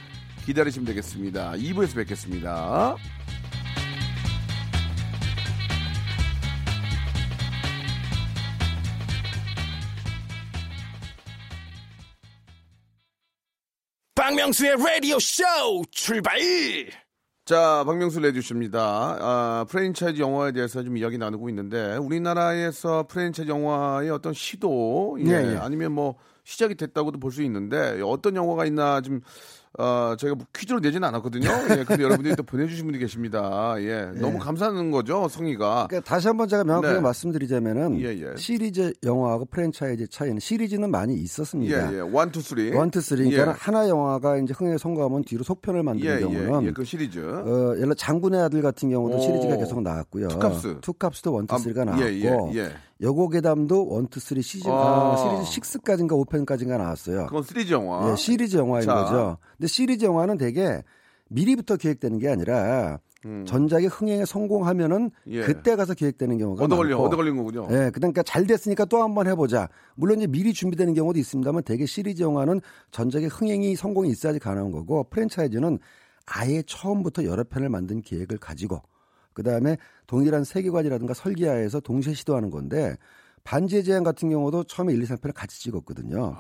[0.47, 1.53] 기다리시면 되겠습니다.
[1.55, 2.97] 2부에서 뵙겠습니다.
[14.33, 15.43] 박명수의 라디오 쇼
[15.91, 16.39] 출발!
[17.45, 18.81] 자, 박명수 라디오쇼입니다.
[19.21, 25.53] 아, 프랜차이즈 영화에 대해서 좀 이야기 나누고 있는데 우리나라에서 프랜차이즈 영화의 어떤 시도, 예, 예,
[25.53, 25.57] 예.
[25.59, 29.21] 아니면 뭐 시작이 됐다고도 볼 수 있는데 어떤 영화가 있나 좀
[29.79, 31.49] 어, 저희가 뭐 퀴즈로 내지는 않았거든요.
[31.71, 33.75] 예, 근데 여러분들이 또 보내주신 분이 계십니다.
[33.79, 35.87] 예, 너무 감사한 거죠, 성의가.
[35.89, 37.01] 그러니까 다시 한번 제가 명확하게 네.
[37.01, 38.37] 말씀드리자면은 예, 예.
[38.37, 41.93] 시리즈 영화하고 프랜차이즈 차이는 시리즈는 많이 있었습니다.
[41.93, 42.71] 예, 예, one, two, three.
[42.75, 43.57] one two three 그러니까 예.
[43.59, 47.19] 하나 영화가 이제 흥행에 성공하면 뒤로 속편을 만드는 예, 경우는 예, 예, 그 시리즈.
[47.21, 49.21] 어, 예를 들어 장군의 아들 같은 경우도 오.
[49.21, 50.29] 시리즈가 계속 나왔고요.
[50.29, 50.81] 투캅스.
[50.83, 52.73] 투캅스도 one two 아, three가 예, 나왔고 예, 예.
[53.03, 55.13] 여고괴담도 one two three 시즌 아.
[55.13, 57.27] 아, 시리즈 6까지인가 5편까지인가 나왔어요.
[57.27, 58.11] 그건 시리즈 영화.
[58.11, 58.95] 예, 시리즈 영화인 자.
[58.95, 59.39] 거죠.
[59.57, 60.83] 근데 시리즈 영화는 되게
[61.29, 63.01] 미리부터 기획되는 게 아니라
[63.47, 65.11] 전작의 흥행에 성공하면은 음.
[65.29, 65.43] 예.
[65.43, 67.69] 그때 가서 기획되는 경우가 얻어 많고 얻어 걸린 거군요.
[67.71, 69.69] 예, 그러니까 잘 됐으니까 또 한번 해보자.
[69.95, 72.61] 물론 이제 미리 준비되는 경우도 있습니다만 대개 시리즈 영화는
[72.91, 75.79] 전작의 흥행이 성공이 있어야지 가능한 거고 프랜차이즈는
[76.27, 78.83] 아예 처음부터 여러 편을 만든 계획을 가지고
[79.35, 82.97] 그 다음에 동일한 세계관이라든가 설계하에서 동시에 시도하는 건데
[83.45, 86.37] 반지의 제한 같은 경우도 처음에 1, 2, 3편을 같이 찍었거든요.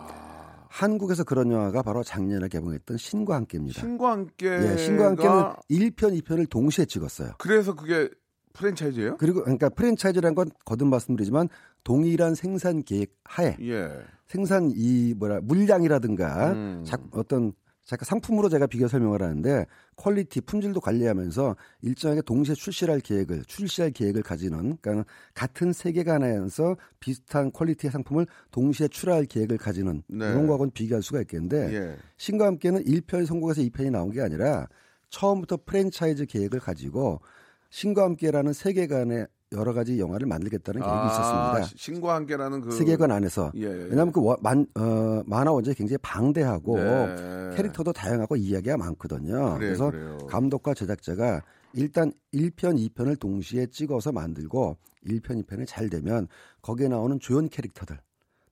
[0.69, 3.81] 한국에서 그런 영화가 바로 작년에 개봉했던 신과 함께입니다.
[3.81, 4.47] 신과 함께.
[4.47, 5.35] 예, 신과 함께는
[5.71, 7.33] 1편, 2편을 동시에 찍었어요.
[7.39, 8.09] 그래서 그게
[8.55, 9.17] 프랜차이즈예요?
[9.19, 11.49] 그리고 그러니까 프랜차이즈라는 건 거듭 말씀드리지만
[11.85, 13.91] 동일한 생산 계획 하에 예.
[14.27, 16.85] 생산 이 뭐라 물량이라든가 음.
[16.87, 17.53] 작, 어떤
[17.85, 19.67] 잠깐 상품으로 제가 비교 설명을 하는데
[19.97, 27.91] quality 품질도 관리하면서 일정하게 동시에 출시할 계획을 출시할 계획을 가지는 그러니까 같은 세계관에서 비슷한 quality의
[27.91, 30.27] 상품을 동시에 출하할 계획을 가지는 네.
[30.27, 31.97] 이런 거하고는 비교할 수가 있겠는데 예.
[32.19, 34.69] 신과 함께는 1편이 성공해서 2편이 나온 게 아니라
[35.11, 37.21] 처음부터 프랜차이즈 계획을 가지고
[37.71, 41.63] 신과 함께라는 세계관의 여러 가지 영화를 만들겠다는 계획이 아, 있었습니다.
[41.65, 43.67] 시- 신과 함께라는 그 세계관 안에서 예, 예.
[43.67, 47.51] 왜냐하면 그 원- 만, 어, 만화 원작이 굉장히 방대하고 네.
[47.57, 49.57] 캐릭터도 다양하고 이야기가 많거든요.
[49.59, 50.19] 그래서 그래요.
[50.29, 51.43] 감독과 제작자가
[51.75, 56.29] 일단 1편, 2편을 동시에 찍어서 만들고 1편, 2편이 잘 되면
[56.63, 57.99] 거기에 나오는 조연 캐릭터들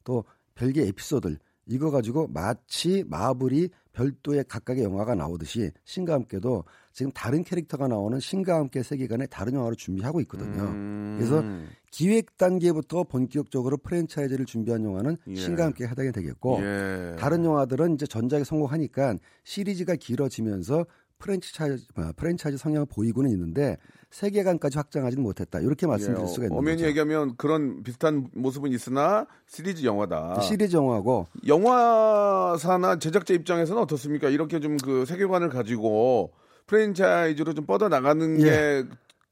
[0.05, 1.37] 또 별개 에피소드
[1.71, 8.57] 이거 가지고 마치 마블이 별도의 각각의 영화가 나오듯이 신과 함께도 지금 다른 캐릭터가 나오는 신과
[8.57, 10.63] 함께 세계관의 다른 영화를 준비하고 있거든요.
[10.65, 11.17] 음.
[11.17, 11.43] 그래서
[11.91, 15.35] 기획 단계부터 본격적으로 프랜차이즈를 준비한 영화는 예.
[15.35, 17.17] 신과 함께 해당이 되겠고 예.
[17.19, 20.87] 다른 영화들은 이제 전작에 성공하니까 시리즈가 길어지면서
[21.21, 23.77] 프랜차이즈 아, 프랜차이즈 성향을 보이고는 있는데
[24.11, 25.61] 세계관까지 확장하지는 못했다.
[25.61, 26.59] 이렇게 말씀드릴 수가 있는 예.
[26.59, 26.89] 엄연히 거죠.
[26.89, 30.41] 얘기하면 그런 비슷한 모습은 있으나 시리즈 영화다.
[30.41, 34.29] 시리즈 영화고 영화사나 제작자 입장에서는 어떻습니까?
[34.29, 36.33] 이렇게 좀 그 세계관을 가지고
[36.67, 38.85] 프랜차이즈로 좀 뻗어 나가는 게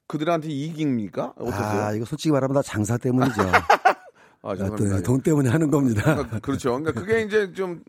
[0.07, 1.33] 그들한테 이익입니까?
[1.37, 1.77] 어떠세요?
[1.77, 1.81] 예.
[1.83, 3.41] 아 이거 솔직히 말하면 다 장사 때문이죠.
[4.41, 4.55] 아, 아.
[4.55, 6.01] 또돈 때문에 하는 겁니다.
[6.03, 6.71] 그러니까 그렇죠.
[6.79, 7.83] 그러니까 그게 이제 좀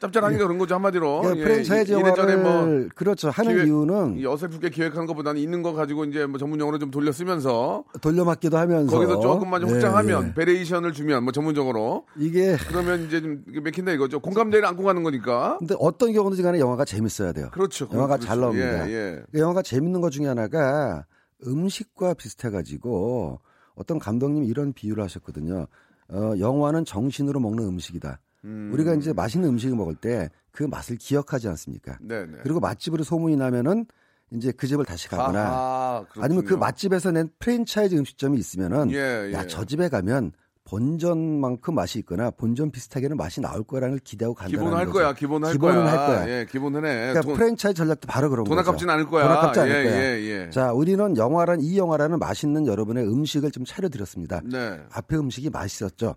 [0.00, 1.22] 짭짤하니까 그런 거죠 한마디로.
[1.36, 5.62] 예, 프랜차이즈 이- 이래저래 영화를 뭐 그렇죠 하는 기획- 이유는 이 어설프게 기획하는 것보다는 있는
[5.62, 9.74] 거 가지고 이제 뭐 전문 용어로 좀 돌려 쓰면서 돌려막기도 하면서 거기서 조금만 좀 예,
[9.74, 10.34] 확장하면 예.
[10.34, 14.20] variation을 주면 뭐 전문적으로 이게 그러면 이제 좀 맥힌다 이거죠.
[14.20, 15.56] 공감대를 안고 가는 거니까.
[15.58, 17.48] 근데 어떤 경우든지 간에 영화가 재밌어야 돼요.
[17.52, 17.86] 그렇죠.
[17.92, 18.26] 영화가 그렇죠.
[18.26, 18.88] 잘 나옵니다.
[18.88, 19.22] 예, 예.
[19.30, 21.04] 그 영화가 재밌는 것 중에 하나가
[21.46, 23.40] 음식과 비슷해 가지고
[23.74, 25.66] 어떤 감독님이 이런 비유를 하셨거든요.
[26.08, 28.20] 어, 영화는 정신으로 먹는 음식이다.
[28.44, 28.70] 음.
[28.72, 31.96] 우리가 이제 맛있는 음식을 먹을 때 그 맛을 기억하지 않습니까?
[32.00, 32.38] 네, 네.
[32.42, 33.86] 그리고 맛집으로 소문이 나면은
[34.32, 36.58] 이제 그 집을 다시 가거나 아하, 아니면 그 그렇군요.
[36.58, 39.32] 맛집에서 낸 프랜차이즈 음식점이 있으면은 예, 예.
[39.32, 40.32] 야저 집에 가면
[40.64, 44.98] 본전만큼 맛이 있거나 본전 비슷하게는 맛이 나올 거라는 걸 기대하고 간다는 기본 할 거죠.
[44.98, 45.90] 거야, 기본 할 기본은 거야.
[45.90, 46.28] 할 거야.
[46.28, 46.94] 예, 기본은 해.
[46.96, 48.70] 그러니까 돈, 프랜차이즈 전략도 바로 그런 돈 거죠.
[48.70, 49.22] 아깝진 않을 거야.
[49.26, 50.00] 돈 아깝지 않을 예, 거야.
[50.00, 50.50] 예, 예.
[50.50, 54.42] 자, 우리는 영화란 이 영화라는 맛있는 여러분의 음식을 좀 차려드렸습니다.
[54.44, 54.80] 네.
[54.92, 56.14] 앞에 음식이 맛있었죠.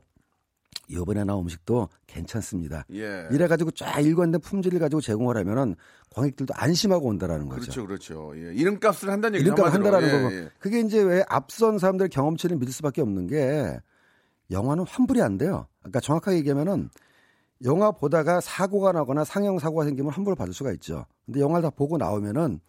[0.93, 2.85] 이번에 나온 음식도 괜찮습니다.
[2.93, 3.27] 예.
[3.31, 5.75] 이래 가지고 쫙 일관된 품질을 가지고 제공을 하면은
[6.11, 7.61] 관객들도 안심하고 온다라는 거죠.
[7.61, 8.33] 그렇죠, 그렇죠.
[8.35, 8.53] 예.
[8.53, 9.73] 이름값을 한다는 얘기 이름값.
[9.73, 10.33] 한다라는 예, 거고.
[10.35, 10.49] 예.
[10.59, 13.79] 그게 이제 왜 앞선 사람들의 경험치를 믿을 수밖에 없는 게
[14.51, 15.67] 영화는 환불이 안 돼요.
[15.79, 16.89] 그러니까 정확하게 얘기하면은
[17.65, 21.05] 영화 보다가 사고가 나거나 상영 사고가 생기면 환불을 받을 수가 있죠.
[21.25, 22.59] 근데 영화를 다 보고 나오면은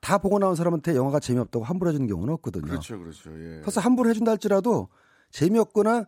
[0.00, 2.66] 다 보고 나온 사람한테 영화가 재미없다고 환불해 주는 경우는 없거든요.
[2.66, 3.30] 그렇죠, 그렇죠.
[3.38, 3.60] 예.
[3.60, 4.88] 그래서 환불해 준다 할지라도
[5.30, 6.06] 재미없거나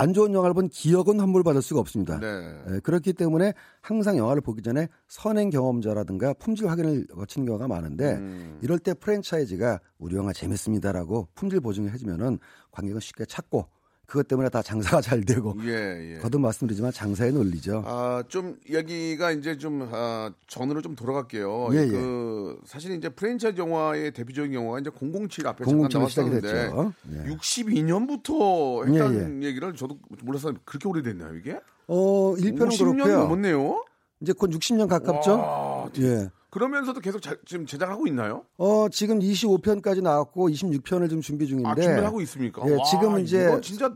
[0.00, 2.20] 안 좋은 영화를 본 기억은 환불받을 수가 없습니다.
[2.20, 2.26] 네.
[2.70, 8.60] 예, 그렇기 때문에 항상 영화를 보기 전에 선행 경험자라든가 품질 확인을 거치는 경우가 많은데 음.
[8.62, 12.38] 이럴 때 프랜차이즈가 우리 영화 재밌습니다라고 품질 보증을 해주면은
[12.70, 13.66] 관객은 쉽게 찾고
[14.08, 16.18] 그것 때문에 다 장사가 잘 되고 예, 예.
[16.18, 17.82] 거듭 말씀드리지만 장사에 논리죠.
[17.86, 21.68] 아, 좀 이야기가 이제 좀 아, 전으로 좀 돌아갈게요.
[21.72, 21.88] 예, 예.
[21.88, 26.92] 그 사실 이제 프랜차이즈 영화의 대표적인 영화가 이제 007 앞에 007로 잠깐 시작이 나왔었는데 됐죠.
[27.12, 27.34] 예.
[27.34, 31.60] 62년부터 했다는 얘기를 저도 몰라서 그렇게 오래됐나요, 이게?
[31.86, 33.18] 어, 1편은 50년이 그렇고요.
[33.18, 33.84] 넘었네요.
[34.22, 35.32] 이제 곧 60년 가깝죠.
[35.38, 36.30] 와, 예.
[36.50, 38.44] 그러면서도 계속 자- 지금 제작하고 있나요?
[38.56, 42.62] 어, 지금 25편까지 나왔고 26편을 지금 준비 중인데 아, 준비하고 있습니까?
[42.68, 43.94] 예, 와, 지금 이제 진짜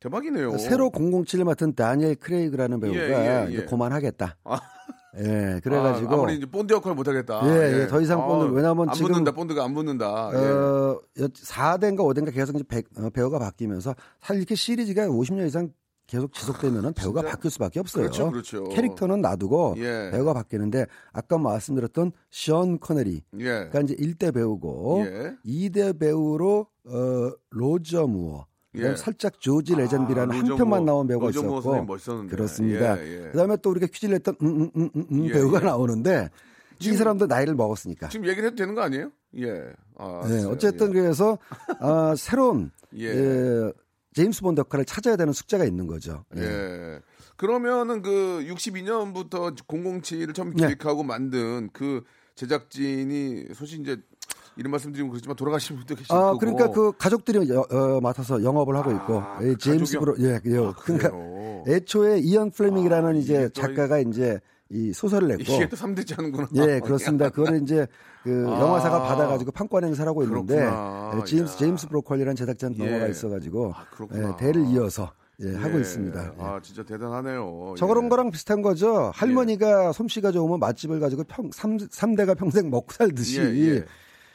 [0.00, 0.58] 대박이네요.
[0.58, 3.52] 새로 007을 맡은 다니엘 크레이그라는 배우가 예, 예, 예.
[3.52, 4.36] 이제 그만하겠다.
[4.44, 4.60] 아.
[5.16, 7.40] 예, 그래가지고 아, 아무리 이제 본드 역할 못 하겠다.
[7.46, 9.30] 예, 예, 더 이상 본드- 왜냐면 안 지금- 붙는다.
[9.30, 10.30] 본드가 안 붙는다.
[10.34, 10.36] 예.
[10.36, 15.70] 어, 4대인가 5대인가 계속 이제 배, 우가 바뀌면서 사실 이렇게 시리즈가 50년 이상
[16.06, 17.30] 계속 지속되면은 배우가 진짜?
[17.34, 18.04] 바뀔 수밖에 없어요.
[18.04, 18.64] 그렇죠, 그렇죠.
[18.64, 20.10] 캐릭터는 놔두고 예.
[20.12, 23.44] 배우가 바뀌는데 아까 말씀드렸던 션 코네리 예.
[23.44, 25.36] 그러니까 이제 1대 배우고 예.
[25.46, 28.94] 2대 배우로 어, 로저 무어 예.
[28.96, 30.84] 살짝 조지 레전비라는 아, 한 편만.
[30.84, 31.86] 나온 배우가 있었고.
[32.26, 33.00] 그렇습니다.
[33.02, 33.30] 예, 예.
[33.30, 35.64] 그다음에 또 우리가 퀴즈를 냈던 음, 음, 음, 음, 음 예, 배우가 예.
[35.64, 36.28] 나오는데
[36.80, 38.08] 이 지금- 사람도 나이를 먹었으니까.
[38.08, 39.10] 지금 얘기를 해도 되는 거 아니에요?
[39.38, 39.72] 예.
[39.96, 40.44] 아, 네.
[40.44, 41.38] 어쨌든 그래서
[41.78, 43.72] 아, 새로운 예.
[44.16, 46.24] 예, 제임스 본드 역할을 찾아야 되는 숙제가 있는 거죠.
[46.36, 46.40] 예.
[46.40, 46.44] 예.
[46.46, 47.00] 예.
[47.36, 50.66] 그러면은 그 62년부터 007을 처음 네.
[50.66, 52.02] 기획하고 만든 그
[52.36, 53.96] 제작진이 사실 이제
[54.56, 56.38] 이런 말씀드리면 그렇지만 돌아가신 분도 계실 아, 거고.
[56.38, 60.40] 그러니까 그 가족들이 여- 어, 맡아서 영업을 하고 있고 아, 예, 그 제임스 브로 예,
[60.44, 60.58] 예.
[60.58, 61.10] 아, 그러니까?
[61.66, 64.38] 애초에 이언 플레밍이라는 아, 이제 작가가 이제
[64.70, 66.48] 이 소설을 냈고 이게 또 3대째 하는구나.
[66.54, 67.30] 예, 그렇습니다.
[67.30, 67.86] 그거를 이제
[68.24, 68.58] 그 아.
[68.58, 70.56] 영화사가 받아가지고 판권 행사를 하고 있는데.
[70.56, 71.56] 예, 제임스 야.
[71.58, 72.76] 제임스 브로콜리라는 제작자 예.
[72.76, 73.84] 동화가 있어가지고 아.
[74.14, 76.24] 예, 대를 이어서 예, 하고 있습니다.
[76.24, 76.42] 예.
[76.42, 77.74] 아 진짜 대단하네요.
[77.76, 78.08] 저런 예.
[78.08, 79.12] 거랑 비슷한 거죠.
[79.14, 83.84] 할머니가 솜씨가 좋으면 맛집을 가지고 평, 삼, 삼대가 평생 먹고 살듯이 예, 예.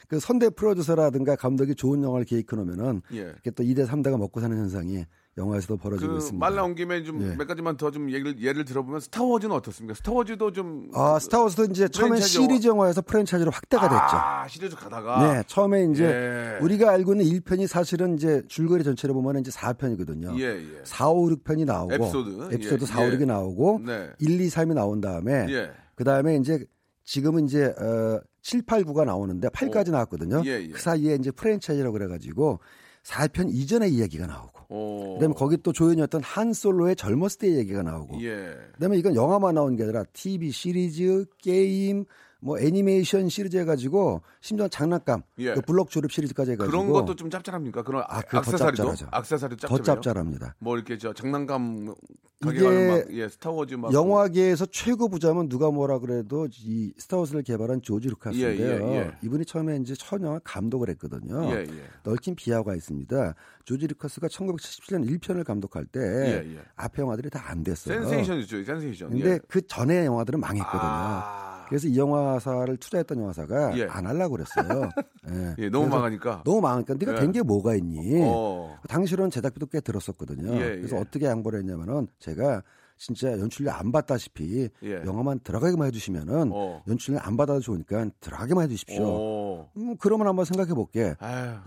[0.06, 3.18] 그 선대 프로듀서라든가 감독이 좋은 영화를 기획해 놓으면은 예.
[3.18, 5.04] 이렇게 또 2대 3대가 먹고 사는 현상이
[5.36, 6.44] 영화에서도 벌어지고 그 있습니다.
[6.44, 7.44] 말 나온 김에 좀몇 예.
[7.44, 9.94] 가지만 더좀 얘기를 예를 들어보면 스타워즈는 어떻습니까?
[9.94, 14.16] 스타워즈도 좀 아, 스타워즈도 이제 처음에 시리즈 영화 에서 프랜차이즈로 확대가 됐죠.
[14.16, 16.64] 아, 시리즈 가다가 네, 처음에 이제 예.
[16.64, 20.36] 우리가 알고 있는 1편이 사실은 이제 줄거리 전체로 보면 이제 4편이거든요.
[20.40, 20.80] 예, 예.
[20.82, 22.48] 4, 5, 6편이 나오고 에피소드.
[22.54, 23.18] 에피소드 예, 4, 5, 예.
[23.18, 24.10] 6이 나오고 네.
[24.18, 25.70] 1, 2, 3이 나온 다음에 예.
[25.94, 26.64] 그다음에 이제
[27.04, 30.42] 지금은 이제 어 7, 8, 9가 나오는데 8까지 나왔거든요.
[30.44, 30.68] 예, 예.
[30.68, 32.58] 그 사이에 이제 프랜차이즈라고 그래 가지고
[33.04, 35.14] 4편 이전의 이야기가 나오고 오.
[35.14, 38.54] 그다음에 거기 또 조연이었던 한 솔로의 젊었을 때 얘기가 나오고 예.
[38.74, 42.04] 그다음에 이건 영화만 나온 게 아니라 TV 시리즈, 게임,
[42.40, 45.54] 뭐 애니메이션 시리즈 해가지고 심지어 장난감, 예.
[45.54, 47.82] 그 블록 조립 시리즈까지 해가지고 그런 것도 좀 짭짤합니까?
[47.82, 49.82] 그런 아, 아, 그거 더 짭짤해요.
[49.82, 50.54] 짭짤합니다.
[50.58, 51.94] 뭐 이렇게 저 장난감
[52.42, 57.82] 가게 이게 막 예, 스타워즈 막 영화계에서 최고 부자면 누가 뭐라 그래도 이 스타워즈를 개발한
[57.82, 58.82] 조지 루카스인데요.
[58.82, 59.10] 예, 예, 예.
[59.22, 61.50] 이분이 처음에 이제 첫 영화 감독을 했거든요.
[61.52, 61.82] 예, 예.
[62.02, 63.34] 얽힌 비화가 있습니다.
[63.66, 66.46] 조지 루카스가 1977년 1편을 감독할 때.
[66.76, 68.00] 앞에 영화들이 다 안 됐어요.
[68.04, 69.10] 센세이션이죠, 센세이션.
[69.10, 69.40] 근데 예.
[69.48, 70.80] 그 전에 영화들은 망했거든요.
[70.82, 71.59] 아.
[71.70, 73.84] 그래서 이 영화사를 투자했던 영화사가 예.
[73.84, 74.90] 안 하려고 그랬어요.
[75.30, 75.54] 예.
[75.58, 76.42] 예, 너무 망하니까.
[76.44, 77.20] 너무 망하니까 네가 예.
[77.20, 78.22] 된게 뭐가 있니?
[78.24, 78.76] 어.
[78.88, 80.52] 당시로는 제작비도 꽤 들었었거든요.
[80.56, 81.00] 예, 그래서 예.
[81.00, 82.62] 어떻게 양보를 했냐면은 제가
[82.96, 85.02] 진짜 연출료 안 받다시피 예.
[85.06, 86.82] 영화만 들어가게만 해주시면은 어.
[86.88, 89.04] 연출료 안 받아도 좋으니까 들어가게만 해주십시오.
[89.06, 89.70] 어.
[89.76, 91.14] 음, 그러면 한번 생각해 볼게.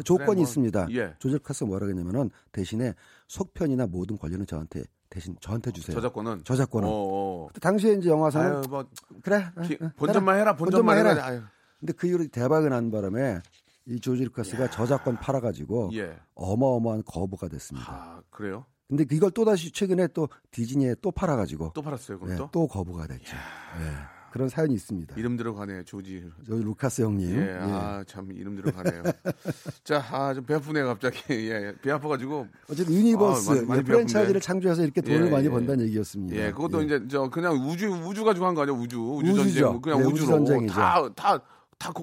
[0.04, 0.88] 조건이 그래, 뭐, 있습니다.
[0.92, 1.14] 예.
[1.18, 2.94] 조지 루카스 뭐라 그랬냐면은 대신에
[3.30, 4.84] 속편이나 모든 권리는 저한테
[5.14, 5.94] 대신 저한테 주세요.
[5.96, 6.88] 저작권은 저작권은.
[6.88, 7.48] 어, 어.
[7.48, 8.84] 그때 당시에 이제 영화사는 아유, 뭐
[9.22, 11.10] 그래 기- 어, 본전만 해라, 본전만 본전만 해라.
[11.12, 11.26] 해라.
[11.28, 11.42] 아유.
[11.80, 13.40] 근데 그 이후로 대박이 난 바람에
[13.86, 16.18] 이 조지 루카스가 저작권 팔아가지고 예.
[16.34, 17.92] 어마어마한 거부가 됐습니다.
[17.94, 18.66] 아, 그래요?
[18.88, 22.50] 근데 이걸 또 다시 최근에 또 디즈니에 또 팔아가지고 또 팔았어요, 그럼 예, 또?
[22.52, 23.36] 또 거부가 됐죠.
[23.36, 23.92] 예,
[24.34, 25.14] 그런 사연이 있습니다.
[25.16, 26.24] 이름 들어가네, 조지.
[26.48, 27.36] 저 루카스 형님.
[27.38, 27.58] 예, 예.
[27.62, 29.04] 아, 참, 이름 들어가네요.
[29.86, 31.20] 자, 아, 좀 배 아프네요, 갑자기.
[31.52, 32.48] 예, 배 아파가지고.
[32.68, 34.42] 어쨌든 universe 아, 많이- 많이 예, 프랜차이즈를.
[34.42, 35.50] 창조해서 이렇게 돈을 예, 많이 예.
[35.52, 36.36] 번다는 얘기였습니다.
[36.36, 36.86] 예, 그것도 예.
[36.86, 39.00] 이제, 저, 그냥 우주, 우주 가지고 한 거 아니야, 우주.
[39.00, 39.36] 우주.
[39.36, 39.80] 전쟁.
[39.80, 40.10] 그냥 네, 우주로.
[40.16, 40.74] 우주 전쟁이죠.
[40.74, 41.38] 다, 다,
[41.78, 41.94] 다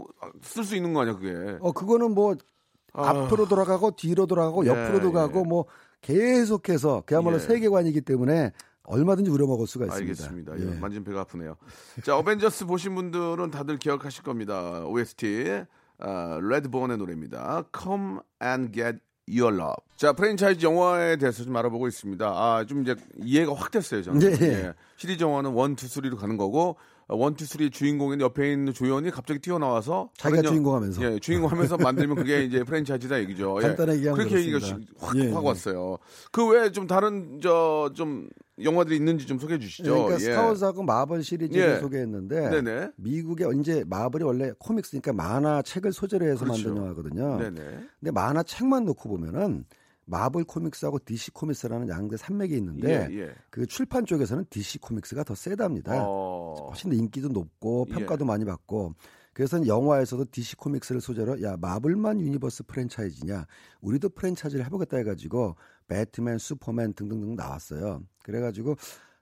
[0.44, 1.58] 쓸 수 있는 거 아니야, 그게.
[1.60, 2.36] 어 그거는 뭐
[2.92, 3.08] 아.
[3.08, 5.12] 앞으로 돌아가고 뒤로 돌아가고 예, 옆으로도 예.
[5.12, 5.64] 가고 뭐
[6.02, 7.40] 계속해서 그야말로 예.
[7.40, 8.52] 세계관이기 때문에
[8.90, 10.24] 얼마든지 우려먹을 수가 있습니다.
[10.24, 10.58] 알겠습니다.
[10.58, 10.74] 예.
[10.76, 10.78] 예.
[10.80, 11.56] 만지면 배가 아프네요.
[12.04, 14.84] 자, 어벤져스 보신 분들은 다들 기억하실 겁니다.
[14.86, 15.64] OST
[15.98, 17.64] 아, 레드본의 노래입니다.
[17.78, 18.98] Come and Get
[19.28, 19.76] Your Love.
[19.96, 22.26] 자, 프랜차이즈 영화에 대해서 좀 알아보고 있습니다.
[22.26, 24.22] 아, 좀 이제 이해가 확 됐어요, 저는.
[24.42, 24.72] 예.
[24.96, 26.76] 시리즈 영화는 1, 2, 3로 가는 거고
[27.10, 31.02] 1, 2, 3 주인공인 옆에 있는 조연이 갑자기 튀어나와서 자기가 주인공 하면서.
[31.04, 33.58] 예, 주인공 하면서 만들면 그게 이제 프랜차이즈다 얘기죠.
[33.58, 33.66] 예.
[33.68, 34.92] 간단하게 얘기하면 그렇게 얘기가 그렇습니다.
[35.00, 35.46] 확, 예, 확 예.
[35.48, 35.98] 왔어요.
[36.32, 38.28] 그 외에 좀 다른 저 좀
[38.62, 39.92] 영화들이 있는지 좀 소개해 주시죠.
[39.92, 40.18] 그러니까 예.
[40.18, 41.78] 스타워즈하고 마블 시리즈를 예.
[41.80, 42.90] 소개했는데 네네.
[42.96, 46.68] 미국의 이제 마블이 원래 comics니까 만화 책을 소재로 해서 그렇죠.
[46.68, 47.38] 만든 영화거든요.
[47.38, 47.60] 네네.
[48.00, 49.64] 근데 만화 책만 놓고 보면은
[50.04, 53.34] 마블 코믹스하고 DC 코믹스라는 양대 산맥이 있는데 예, 예.
[53.48, 55.92] 그 출판 쪽에서는 DC 코믹스가 더 세답니다.
[56.04, 56.66] 어.
[56.68, 57.94] 훨씬 더 인기도 높고 예.
[57.94, 58.94] 평가도 많이 받고
[59.32, 63.46] 그래서 영화에서도 DC 코믹스를 소재로 야 마블만 universe 프랜차이즈냐
[63.80, 65.54] 우리도 프랜차이즈를 해보겠다 해가지고
[65.90, 68.04] 배트맨, 슈퍼맨 등등등 나왔어요.
[68.22, 68.76] 그래가지고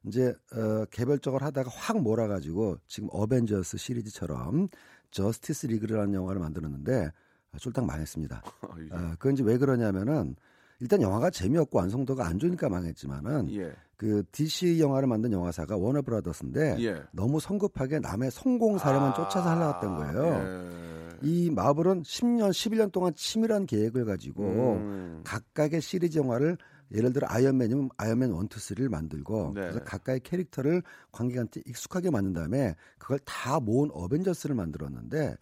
[0.06, 4.68] 이제 어, 개별적으로 하다가 확 몰아가지고 지금 어벤져스 시리즈처럼
[5.10, 7.10] 저스티스 리그라는 영화를 만들었는데
[7.52, 8.42] 아, 쫄딱 망했습니다.
[8.80, 8.88] 예.
[8.94, 10.36] 아, 그건 이제 왜 그러냐면은
[10.80, 13.72] 일단 영화가 재미없고 완성도가 안 좋으니까 망했지만은 예.
[13.96, 17.02] 그 DC 영화를 만든 영화사가 워너 브라더스인데 예.
[17.12, 20.34] 너무 성급하게 남의 성공 사례만 쫓아서 하려고 했던 거예요.
[20.34, 21.18] 예.
[21.22, 25.20] 이 마블은 10년, 11년 동안 치밀한 계획을 가지고 음.
[25.24, 26.56] 각각의 시리즈 영화를
[26.92, 29.62] 예를 들어 아이언맨이면 아이언맨 1, 2, 3를 만들고 네.
[29.62, 35.36] 그래서 각각의 캐릭터를 관객한테 익숙하게 만든 다음에 그걸 다 모은 어벤져스를 만들었는데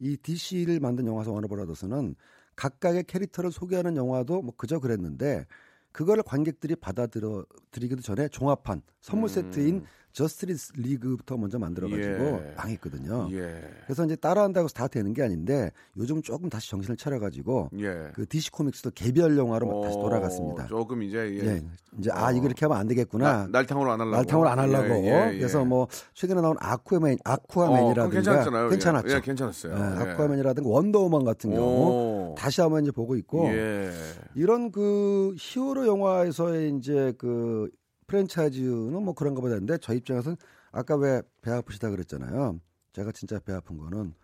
[0.00, 2.14] 이 DC를 만든 영화사 워너브라더스는
[2.58, 5.46] 각각의 캐릭터를 소개하는 영화도 뭐 그저 그랬는데
[5.92, 9.32] 그거를 관객들이 받아들이기도 전에 종합판 선물 음.
[9.32, 12.54] 세트인 저스티스 리그부터 먼저 만들어가지고 예.
[12.56, 13.28] 망했거든요.
[13.32, 13.62] 예.
[13.84, 18.10] 그래서 이제 따라한다고 해서 다 되는 게 아닌데 요즘 조금 다시 정신을 차려가지고 예.
[18.14, 20.66] 그 DC 코믹스도 개별 영화로 어, 다시 돌아갔습니다.
[20.66, 21.46] 조금 이제 예.
[21.46, 21.62] 예,
[21.98, 22.32] 이제 아 어.
[22.32, 23.32] 이거 이렇게 하면 안 되겠구나.
[23.32, 24.16] 나- 날탕으로 안 하려고.
[24.16, 24.94] 날탕을 안 하려고.
[25.04, 25.38] 예, 예, 예.
[25.38, 28.68] 그래서 뭐 최근에 나온 아쿠아맨, 어, 아쿠아맨이라든가 괜찮았잖아요.
[28.70, 29.08] 괜찮았죠.
[29.10, 29.74] 예, 예, 괜찮았어요.
[29.74, 32.17] 아쿠아맨이라든가 원더우먼 같은 경우 오.
[32.38, 33.90] 다시 한번 이제 보고 있고 예.
[34.34, 37.68] 이런 그 히어로 영화에서의 이제 그
[38.06, 40.36] 프랜차이즈는 뭐 그런가 보다 했는데 저 입장에서는
[40.70, 42.60] 아까 왜 배 아프시다 그랬잖아요.
[42.92, 44.14] 제가 진짜 배 아픈 거는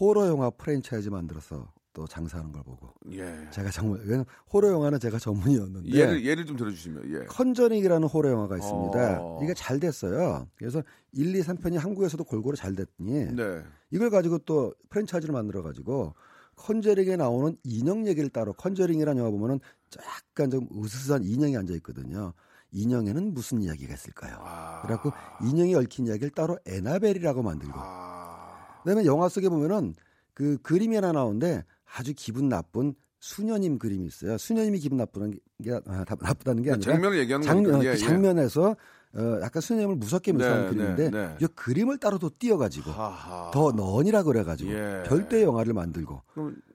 [0.00, 3.46] 호러 영화 프랜차이즈 만들어서 또 장사하는 걸 보고 예.
[3.50, 7.24] 제가 정말 왜냐면 호러 영화는 제가 전문이었는데 예를 예를 좀 들어주시면 예.
[7.26, 9.18] 컨저링이라는 호러 영화가 있습니다.
[9.20, 9.40] 어.
[9.42, 10.48] 이게 잘 됐어요.
[10.56, 13.62] 그래서 1, 2, 3편이 한국에서도 골고루 잘 됐더니 네.
[13.90, 16.14] 이걸 가지고 또 프랜차이즈를 만들어 가지고
[16.56, 19.60] 컨저링에 나오는 인형 얘기를 따로 컨저링이라는 영화 보면은
[19.96, 22.32] 약간 좀 으스스한 인형이 앉아 있거든요.
[22.72, 24.36] 인형에는 무슨 이야기가 있을까요?
[24.40, 24.82] 아.
[24.82, 25.12] 그래갖고
[25.44, 28.78] 인형이 얽힌 이야기를 따로 애나벨이라고 만들고 아.
[28.82, 29.94] 그다음에 영화 속에 보면은
[30.34, 32.94] 그 그림이 하나 나오는데 아주 기분 나쁜
[33.26, 34.36] 수녀님 그림이 있어요.
[34.36, 37.96] 수녀님이 기분 나쁘다는 게 아, 다- 나쁘다는 게 아니라 장면을 얘기하는 장면, 그 예.
[37.96, 38.74] 장면에서
[39.14, 41.36] 어, 약간 수녀님을 무섭게 묘사한 네, 그림인데 네, 네.
[41.40, 43.52] 이 그림을 따로 또 띄어가지고 하하.
[43.52, 45.02] 더 넌이라 그래가지고 예.
[45.06, 46.20] 별도의 영화를 만들고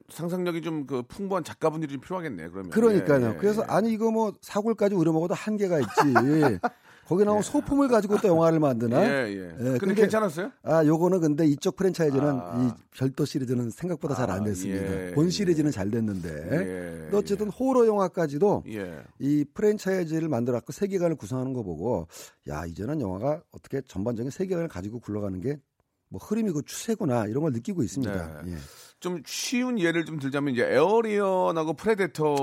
[0.08, 2.48] 상상력이 좀 그 풍부한 작가분들이 좀 필요하겠네.
[2.48, 2.70] 그러면.
[2.70, 3.26] 그러니까요.
[3.26, 3.66] 예, 예, 그래서 예.
[3.68, 5.90] 아니 이거 뭐 사골까지 우려 먹어도 한계가 있지.
[7.08, 9.00] 거기 나온 소품을 가지고 또 영화를 만드나?
[9.02, 9.54] 예, 예.
[9.56, 10.52] 근데, 근데 괜찮았어요?
[10.62, 12.74] 아, 요거는 근데 이쪽 프랜차이즈는 아.
[12.76, 15.06] 이 별도 시리즈는 생각보다 잘안 아, 됐습니다.
[15.08, 15.30] 예, 본 예.
[15.30, 17.08] 시리즈는 잘 됐는데.
[17.10, 19.02] 예, 어쨌든 호러 영화까지도 예.
[19.18, 22.06] 이 프랜차이즈를 만들었고 세계관을 구성하는 거 보고
[22.46, 25.58] 야 이제는 영화가 어떻게 전반적인 세계관을 가지고 굴러가는 게
[26.10, 28.42] 뭐 흐름이고 추세구나 이런 걸 느끼고 있습니다.
[28.42, 28.52] 네.
[28.52, 28.56] 예.
[29.00, 32.34] 좀 쉬운 예를 좀 들자면 이제 에어리언하고 프레데터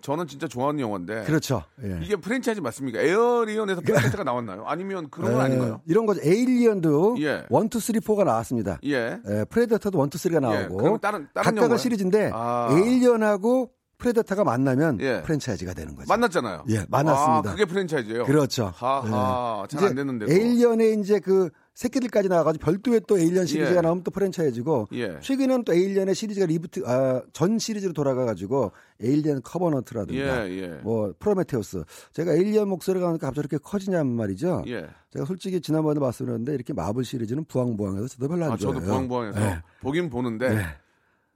[0.00, 1.64] 저는 진짜 좋아하는 영화인데 그렇죠.
[1.84, 1.98] 예.
[2.02, 2.98] 이게 프랜차이즈 맞습니까?
[3.00, 4.64] 에어리언에서 프레데터가 나왔나요?
[4.66, 5.82] 아니면 그런 건 에, 아닌가요?
[5.86, 6.20] 이런 거죠.
[6.24, 7.44] 에일리언도 예.
[7.50, 8.78] one, two, three, four가 나왔습니다.
[8.84, 9.20] 예.
[9.26, 10.60] 에, 프레데터도 원, 투, 쓰리가 예.
[10.60, 11.76] 나오고 그럼 다른 다른 영화예요?
[11.76, 12.68] 시리즈인데 아.
[12.72, 15.22] 에일리언하고 프레데터가 만나면 예.
[15.22, 16.06] 프랜차이즈가 되는 거죠.
[16.08, 16.64] 만났잖아요.
[16.70, 17.50] 예, 만났습니다.
[17.50, 18.24] 아, 그게 프랜차이즈예요.
[18.24, 18.72] 그렇죠.
[18.74, 19.64] 하하.
[19.70, 19.76] 예.
[19.76, 20.26] 잘안 됐는데.
[20.32, 21.50] 에일리언의 이제 그
[21.82, 23.80] 새끼들까지 나와가지고 별도의 또 에일리언 시리즈가 예.
[23.82, 25.20] 나오면 또 프랜차이즈고 예.
[25.20, 30.68] 최근에는 또 에일리언의 시리즈가 reboot 아, 전 시리즈로 돌아가가지고 에일리언 커버넌트라든가 예, 예.
[30.82, 34.64] 뭐 프로메테우스 제가 에일리언 목소리가 나니까 갑자기 이렇게 커지냔 말이죠.
[34.66, 34.88] 예.
[35.12, 38.80] 제가 솔직히 지난번에 말씀드렸는데 이렇게 마블 시리즈는 부황부황해서 저도 별로 안 아, 좋아해요.
[38.80, 39.62] 저도 부항부항해서 예.
[39.80, 40.62] 보긴 보는데 네.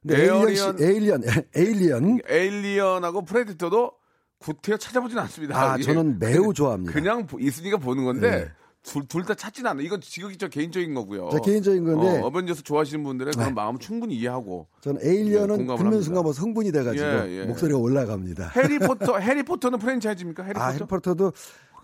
[0.01, 1.23] 근데 에일리언, 에일리언
[1.55, 3.93] 에일리언 에일리언하고 프레데터도
[4.39, 5.57] 구태여 찾아보진 않습니다.
[5.57, 5.83] 아 예.
[5.83, 6.93] 저는 매우 좋아합니다.
[6.93, 8.53] 그냥 보- 있으니까 보는 건데 네.
[8.83, 9.81] 둘다 찾진 않아.
[9.81, 11.31] 이건 지극히 저 개인적인 거고요.
[11.33, 13.53] 제 개인적인 건데 어, 어벤져스 좋아하시는 분들의 그런 네.
[13.55, 16.01] 마음 충분히 이해하고 저는 예, 에일리언은 듣는 합니다.
[16.03, 17.45] 순간 뭐 흥분이 돼가지고 예, 예.
[17.45, 18.49] 목소리가 올라갑니다.
[18.49, 20.42] 해리포터 해리포터는 프랜차이즈입니까?
[20.42, 20.64] 해리포터?
[20.64, 21.33] 아, 해리포터도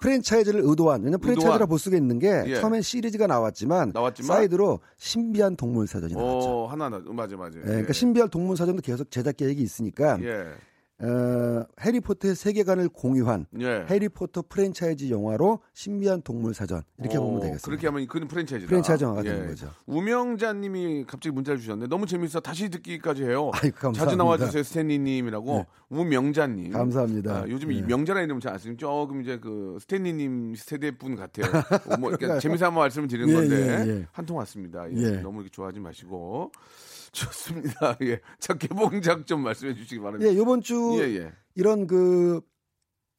[0.01, 1.67] 프랜차이즈를 의도한 왜냐면 프랜차이즈라.
[1.67, 2.55] 볼 수가 있는 게 예.
[2.57, 4.37] 처음엔 시리즈가 나왔지만, 나왔지만?
[4.37, 6.49] 사이드로 신비한 동물 사전이 나왔죠.
[6.49, 7.59] 어, 하나 하나 맞아 맞아.
[7.61, 10.47] 예, 그러니까 신비한 동물 사전도 계속 제작 계획이 있으니까 예.
[11.01, 13.87] 어, 해리포터의 세계관을 공유한 예.
[13.89, 17.67] 해리포터 프랜차이즈 영화로 신비한 동물 사전 이렇게 어, 보면 되겠습니다.
[17.67, 18.69] 그렇게 하면 그는 프랜차이즈다.
[18.69, 19.31] 프랜차이즈 영화가 예.
[19.33, 19.71] 되는 거죠.
[19.87, 23.51] 우명자님이 갑자기 문자를 주셨는데 너무 재밌어 다시 듣기까지 해요.
[23.53, 23.93] 감사합니다.
[24.05, 26.73] 자주 나와주세요 스탠리님이라고 우명자님.
[26.73, 27.33] 감사합니다.
[27.33, 27.83] 아, 요즘 이 예.
[27.83, 31.47] 명자라는 이름 잘 안 쓰면 조금 이제 그 스탠리님 세대 분 같아요.
[31.87, 33.57] 어, 뭐 그러니까 재미삼아 말씀을 드리는 예, 건데
[33.87, 34.07] 예, 예.
[34.11, 34.91] 한통 왔습니다.
[34.91, 35.11] 예, 예.
[35.21, 36.51] 너무 이렇게 좋아하지 마시고
[37.13, 37.97] 좋습니다.
[38.03, 40.31] 예, 자 개봉작 좀 말씀해 주시기 바랍니다.
[40.31, 41.33] 예, 요번 주 예, 예.
[41.55, 42.41] 이런 그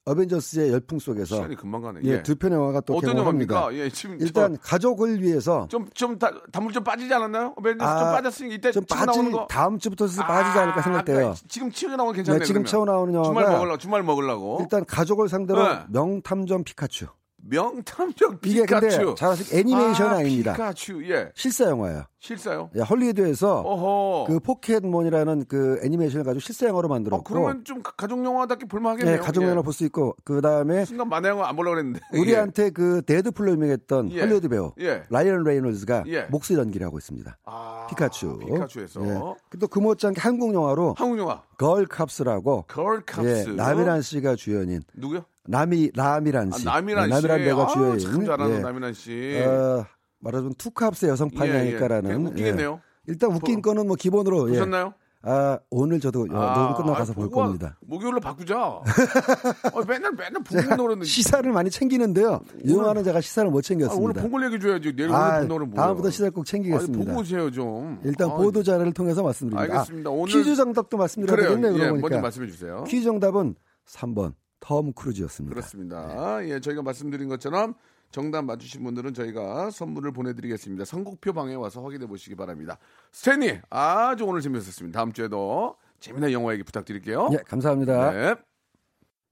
[0.05, 1.99] 어벤져스의 열풍 속에서 시간이 금방 가네.
[2.03, 3.17] 예, 두 편의 영화가 또 어떤.
[3.17, 3.73] 영화입니까?
[3.75, 6.17] 예, 지금 일단 가족을 위해서 좀좀
[6.51, 7.53] 단물 좀 빠지지 않았나요?
[7.57, 9.47] 어벤져스 좀 아, 이때 좀 치고 나오는 빠질 거.
[9.47, 11.15] 다음 주부터 슬슬 빠지지 아, 않을까 생각돼요.
[11.15, 12.39] 그러니까 지금 치고 나오면 괜찮네.
[12.39, 12.65] 네, 지금.
[12.65, 14.57] 채워 나오는 영화가 주말 먹으려고 주말 먹으려고.
[14.61, 15.79] 일단 가족을 상대로 네.
[15.89, 17.07] 명탐정 피카츄.
[17.49, 19.15] 명탐정 이게 근데 피카츄.
[19.15, 21.03] 잘 아시고 애니메이션 아, 아, 닙니다 피카츄.
[21.09, 21.31] 예.
[21.35, 22.03] 실사 영화예요.
[22.21, 22.69] 실사요?
[22.75, 24.25] 예, 헐리우드에서 어허.
[24.27, 29.15] 그 포켓몬이라는 그 애니메이션을 가지고 실사 영화로 어, 만들었고 그러면 좀 가- 가족 영화답게 볼만하겠네요.
[29.15, 32.01] 예, 가족 영화로 볼수 있고 그 다음에 순간 만화 영화 안 보려고 그랬는데.
[32.13, 34.19] 우리한테 그 데드풀로 유명했던 예.
[34.21, 35.03] 헐리우드 배우 예.
[35.09, 36.23] 라이언 레이놀즈가 예.
[36.23, 37.37] 목소리 연기를 하고 있습니다.
[37.45, 38.37] 아, 피카츄.
[38.39, 39.57] 피카츄에서 예.
[39.59, 43.49] 또그 못지않게 한국 영화로 한국 영화 걸캅스라고 걸캅스.
[43.51, 45.23] 예, 라미란 씨가 주연인 누구요?
[45.49, 46.65] 남이 라미란 아, 씨.
[46.65, 47.27] 남이란 네, 씨.
[47.27, 47.99] 남이란 아, 주연인.
[47.99, 48.59] 참 잘하는 예.
[48.59, 49.41] 남이란 씨.
[49.45, 49.83] 어,
[50.19, 51.59] 말하자면 투캅스의 여성판이 예, 예.
[51.59, 52.03] 아닐까라는.
[52.09, 52.73] 그냥 웃기겠네요.
[52.83, 52.89] 예.
[53.11, 54.53] 일단 웃긴 보- 거는 뭐 기본으로 예.
[54.53, 54.93] 보셨나요?
[55.21, 57.77] 아 오늘 저도 어, 녹음 끝나고 가서 볼 보고 겁니다.
[57.81, 58.57] 목요일로 바꾸자.
[59.73, 62.39] 어, 맨날 맨날 보고 노는 시사를 많이 챙기는데요.
[62.63, 64.21] 이 영화는 제가 시사를 못 아, 오늘 챙겼습니다.
[64.21, 64.95] 본걸 얘기 줘야지.
[64.95, 65.85] 내일 아, 오늘 본 노는 뭐야?
[65.87, 67.05] 다음부터 시사를 꼭 챙기겠습니다.
[67.05, 67.99] 보고 오세요 좀.
[68.05, 69.73] 일단 아, 보도 자료를 통해서 말씀드립니다.
[69.79, 70.09] 알겠습니다.
[70.09, 71.49] 아, 오늘- 퀴즈 정답도 말씀드려야.
[71.49, 71.83] 되겠네요.
[71.83, 72.21] 예, 먼저.
[72.21, 72.83] 말씀해 주세요.
[72.87, 73.55] 퀴즈 정답은
[73.89, 75.53] 3번 톰 크루즈였습니다.
[75.55, 76.39] 그렇습니다.
[76.47, 77.73] 예, 저희가 말씀드린 것처럼
[78.11, 80.85] 정답 맞추신 분들은 저희가 선물을 보내드리겠습니다.
[80.85, 82.77] 선곡표 방에 와서 확인해 보시기 바랍니다.
[83.11, 84.97] 스탠리 아주 오늘 재밌었습니다.
[84.97, 87.29] 다음 주에도 재미난 영화 얘기 부탁드릴게요.
[87.33, 88.11] 예, 감사합니다.
[88.11, 88.35] 네.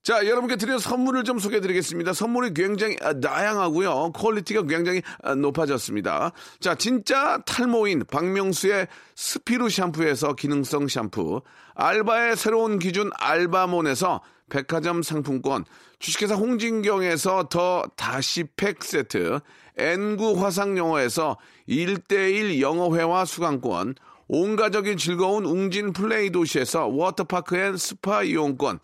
[0.03, 2.13] 자, 여러분께 드린 선물을 좀 소개해 드리겠습니다.
[2.13, 4.13] 선물이 굉장히 아, 다양하고요.
[4.13, 6.31] quality가 굉장히 아, 높아졌습니다.
[6.61, 11.41] 자, 진짜 탈모인 박명수의 스피루 샴푸에서 기능성 샴푸,
[11.75, 15.65] 알바의 새로운 기준 알바몬에서 백화점 상품권,
[15.99, 19.39] 주식회사 홍진경에서 더 다시 팩 세트,
[19.77, 23.95] N구 화상영어에서 1대1 영어회화 수강권,
[24.27, 28.79] 온가족이 즐거운 웅진 플레이 도시에서 워터파크 and 스파 이용권,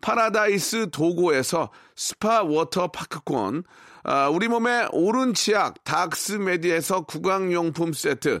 [0.00, 3.64] 파라다이스 도고에서 스파 워터파크권,
[4.04, 8.40] 아, 우리 몸의 옳은 치약 닥스메디에서 구강용품 세트,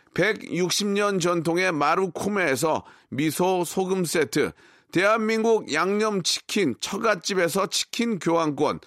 [0.13, 4.51] 160년 전통의 마루코메에서 미소 소금 세트,
[4.91, 8.79] 대한민국 양념치킨 처갓집에서 치킨 교환권,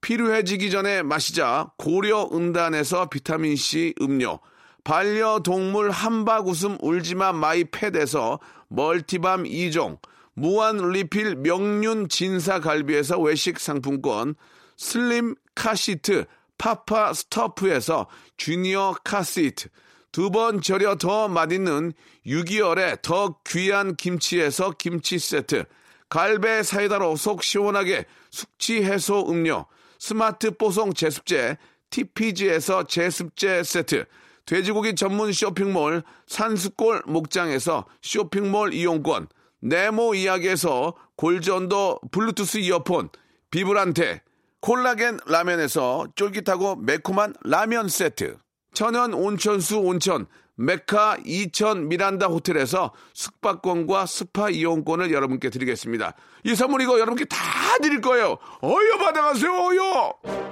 [0.00, 4.40] 필요해지기 전에 마시자 고려 은단에서 비타민C 음료,
[4.82, 9.98] 반려동물 함박웃음 울지마 마이 팻에서 multi balm 2종,
[10.34, 14.34] 무한 리필 명륜 진사 갈비에서 외식 상품권,
[14.76, 16.24] 슬림 카시트
[16.58, 19.68] 파파 스토프에서 주니어 카시트,
[20.12, 21.94] 두 번 절여 더 맛있는
[22.26, 25.64] 6개월의 더 귀한 김치에서 김치 세트,
[26.10, 29.64] 갈배 사이다로 속 시원하게 숙취 해소 음료,
[29.98, 31.56] 스마트 뽀송 제습제
[31.88, 34.04] TPG에서 제습제 세트,
[34.44, 39.28] 돼지고기 전문 쇼핑몰 산수골 목장에서 쇼핑몰 이용권,
[39.62, 43.08] 네모 이야기에서 골전도 블루투스 이어폰,
[43.50, 44.20] 비브란테,
[44.60, 48.36] 콜라겐 라면에서 쫄깃하고 매콤한 라면 세트,
[48.72, 56.14] 천연 온천수 온천, 메카 이천 미란다 호텔에서 숙박권과 스파 이용권을 여러분께 드리겠습니다.
[56.44, 57.36] 이 선물 이거 여러분께 다
[57.80, 58.38] 드릴 거예요.
[58.62, 60.51] 어여 받아가세요, 어여!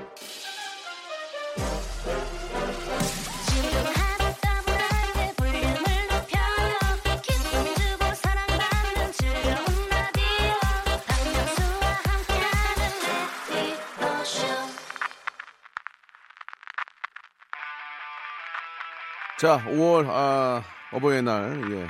[19.40, 20.62] 자, 5월 아,
[20.92, 21.86] 어버이날 예.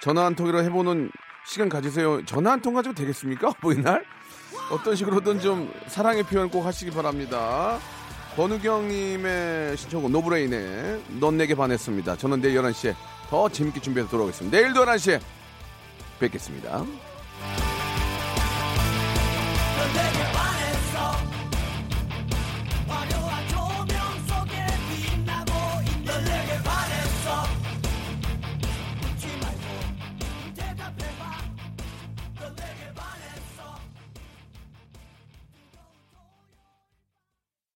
[0.00, 1.10] 전화 한 통이라 해보는
[1.44, 2.24] 시간 가지세요.
[2.24, 3.48] 전화 한 통 가지고 되겠습니까?
[3.48, 4.04] 어버이날?
[4.70, 7.78] 어떤 식으로든 좀 사랑의 표현 꼭 하시기 바랍니다.
[8.36, 12.16] 권우경님의 신청곡 노브레인의 넌 내게 반했습니다.
[12.16, 12.94] 저는 내일 11시에
[13.30, 14.56] 더 재밌게 준비해서 돌아오겠습니다.
[14.56, 15.20] 내일도 11시에
[16.20, 16.84] 뵙겠습니다.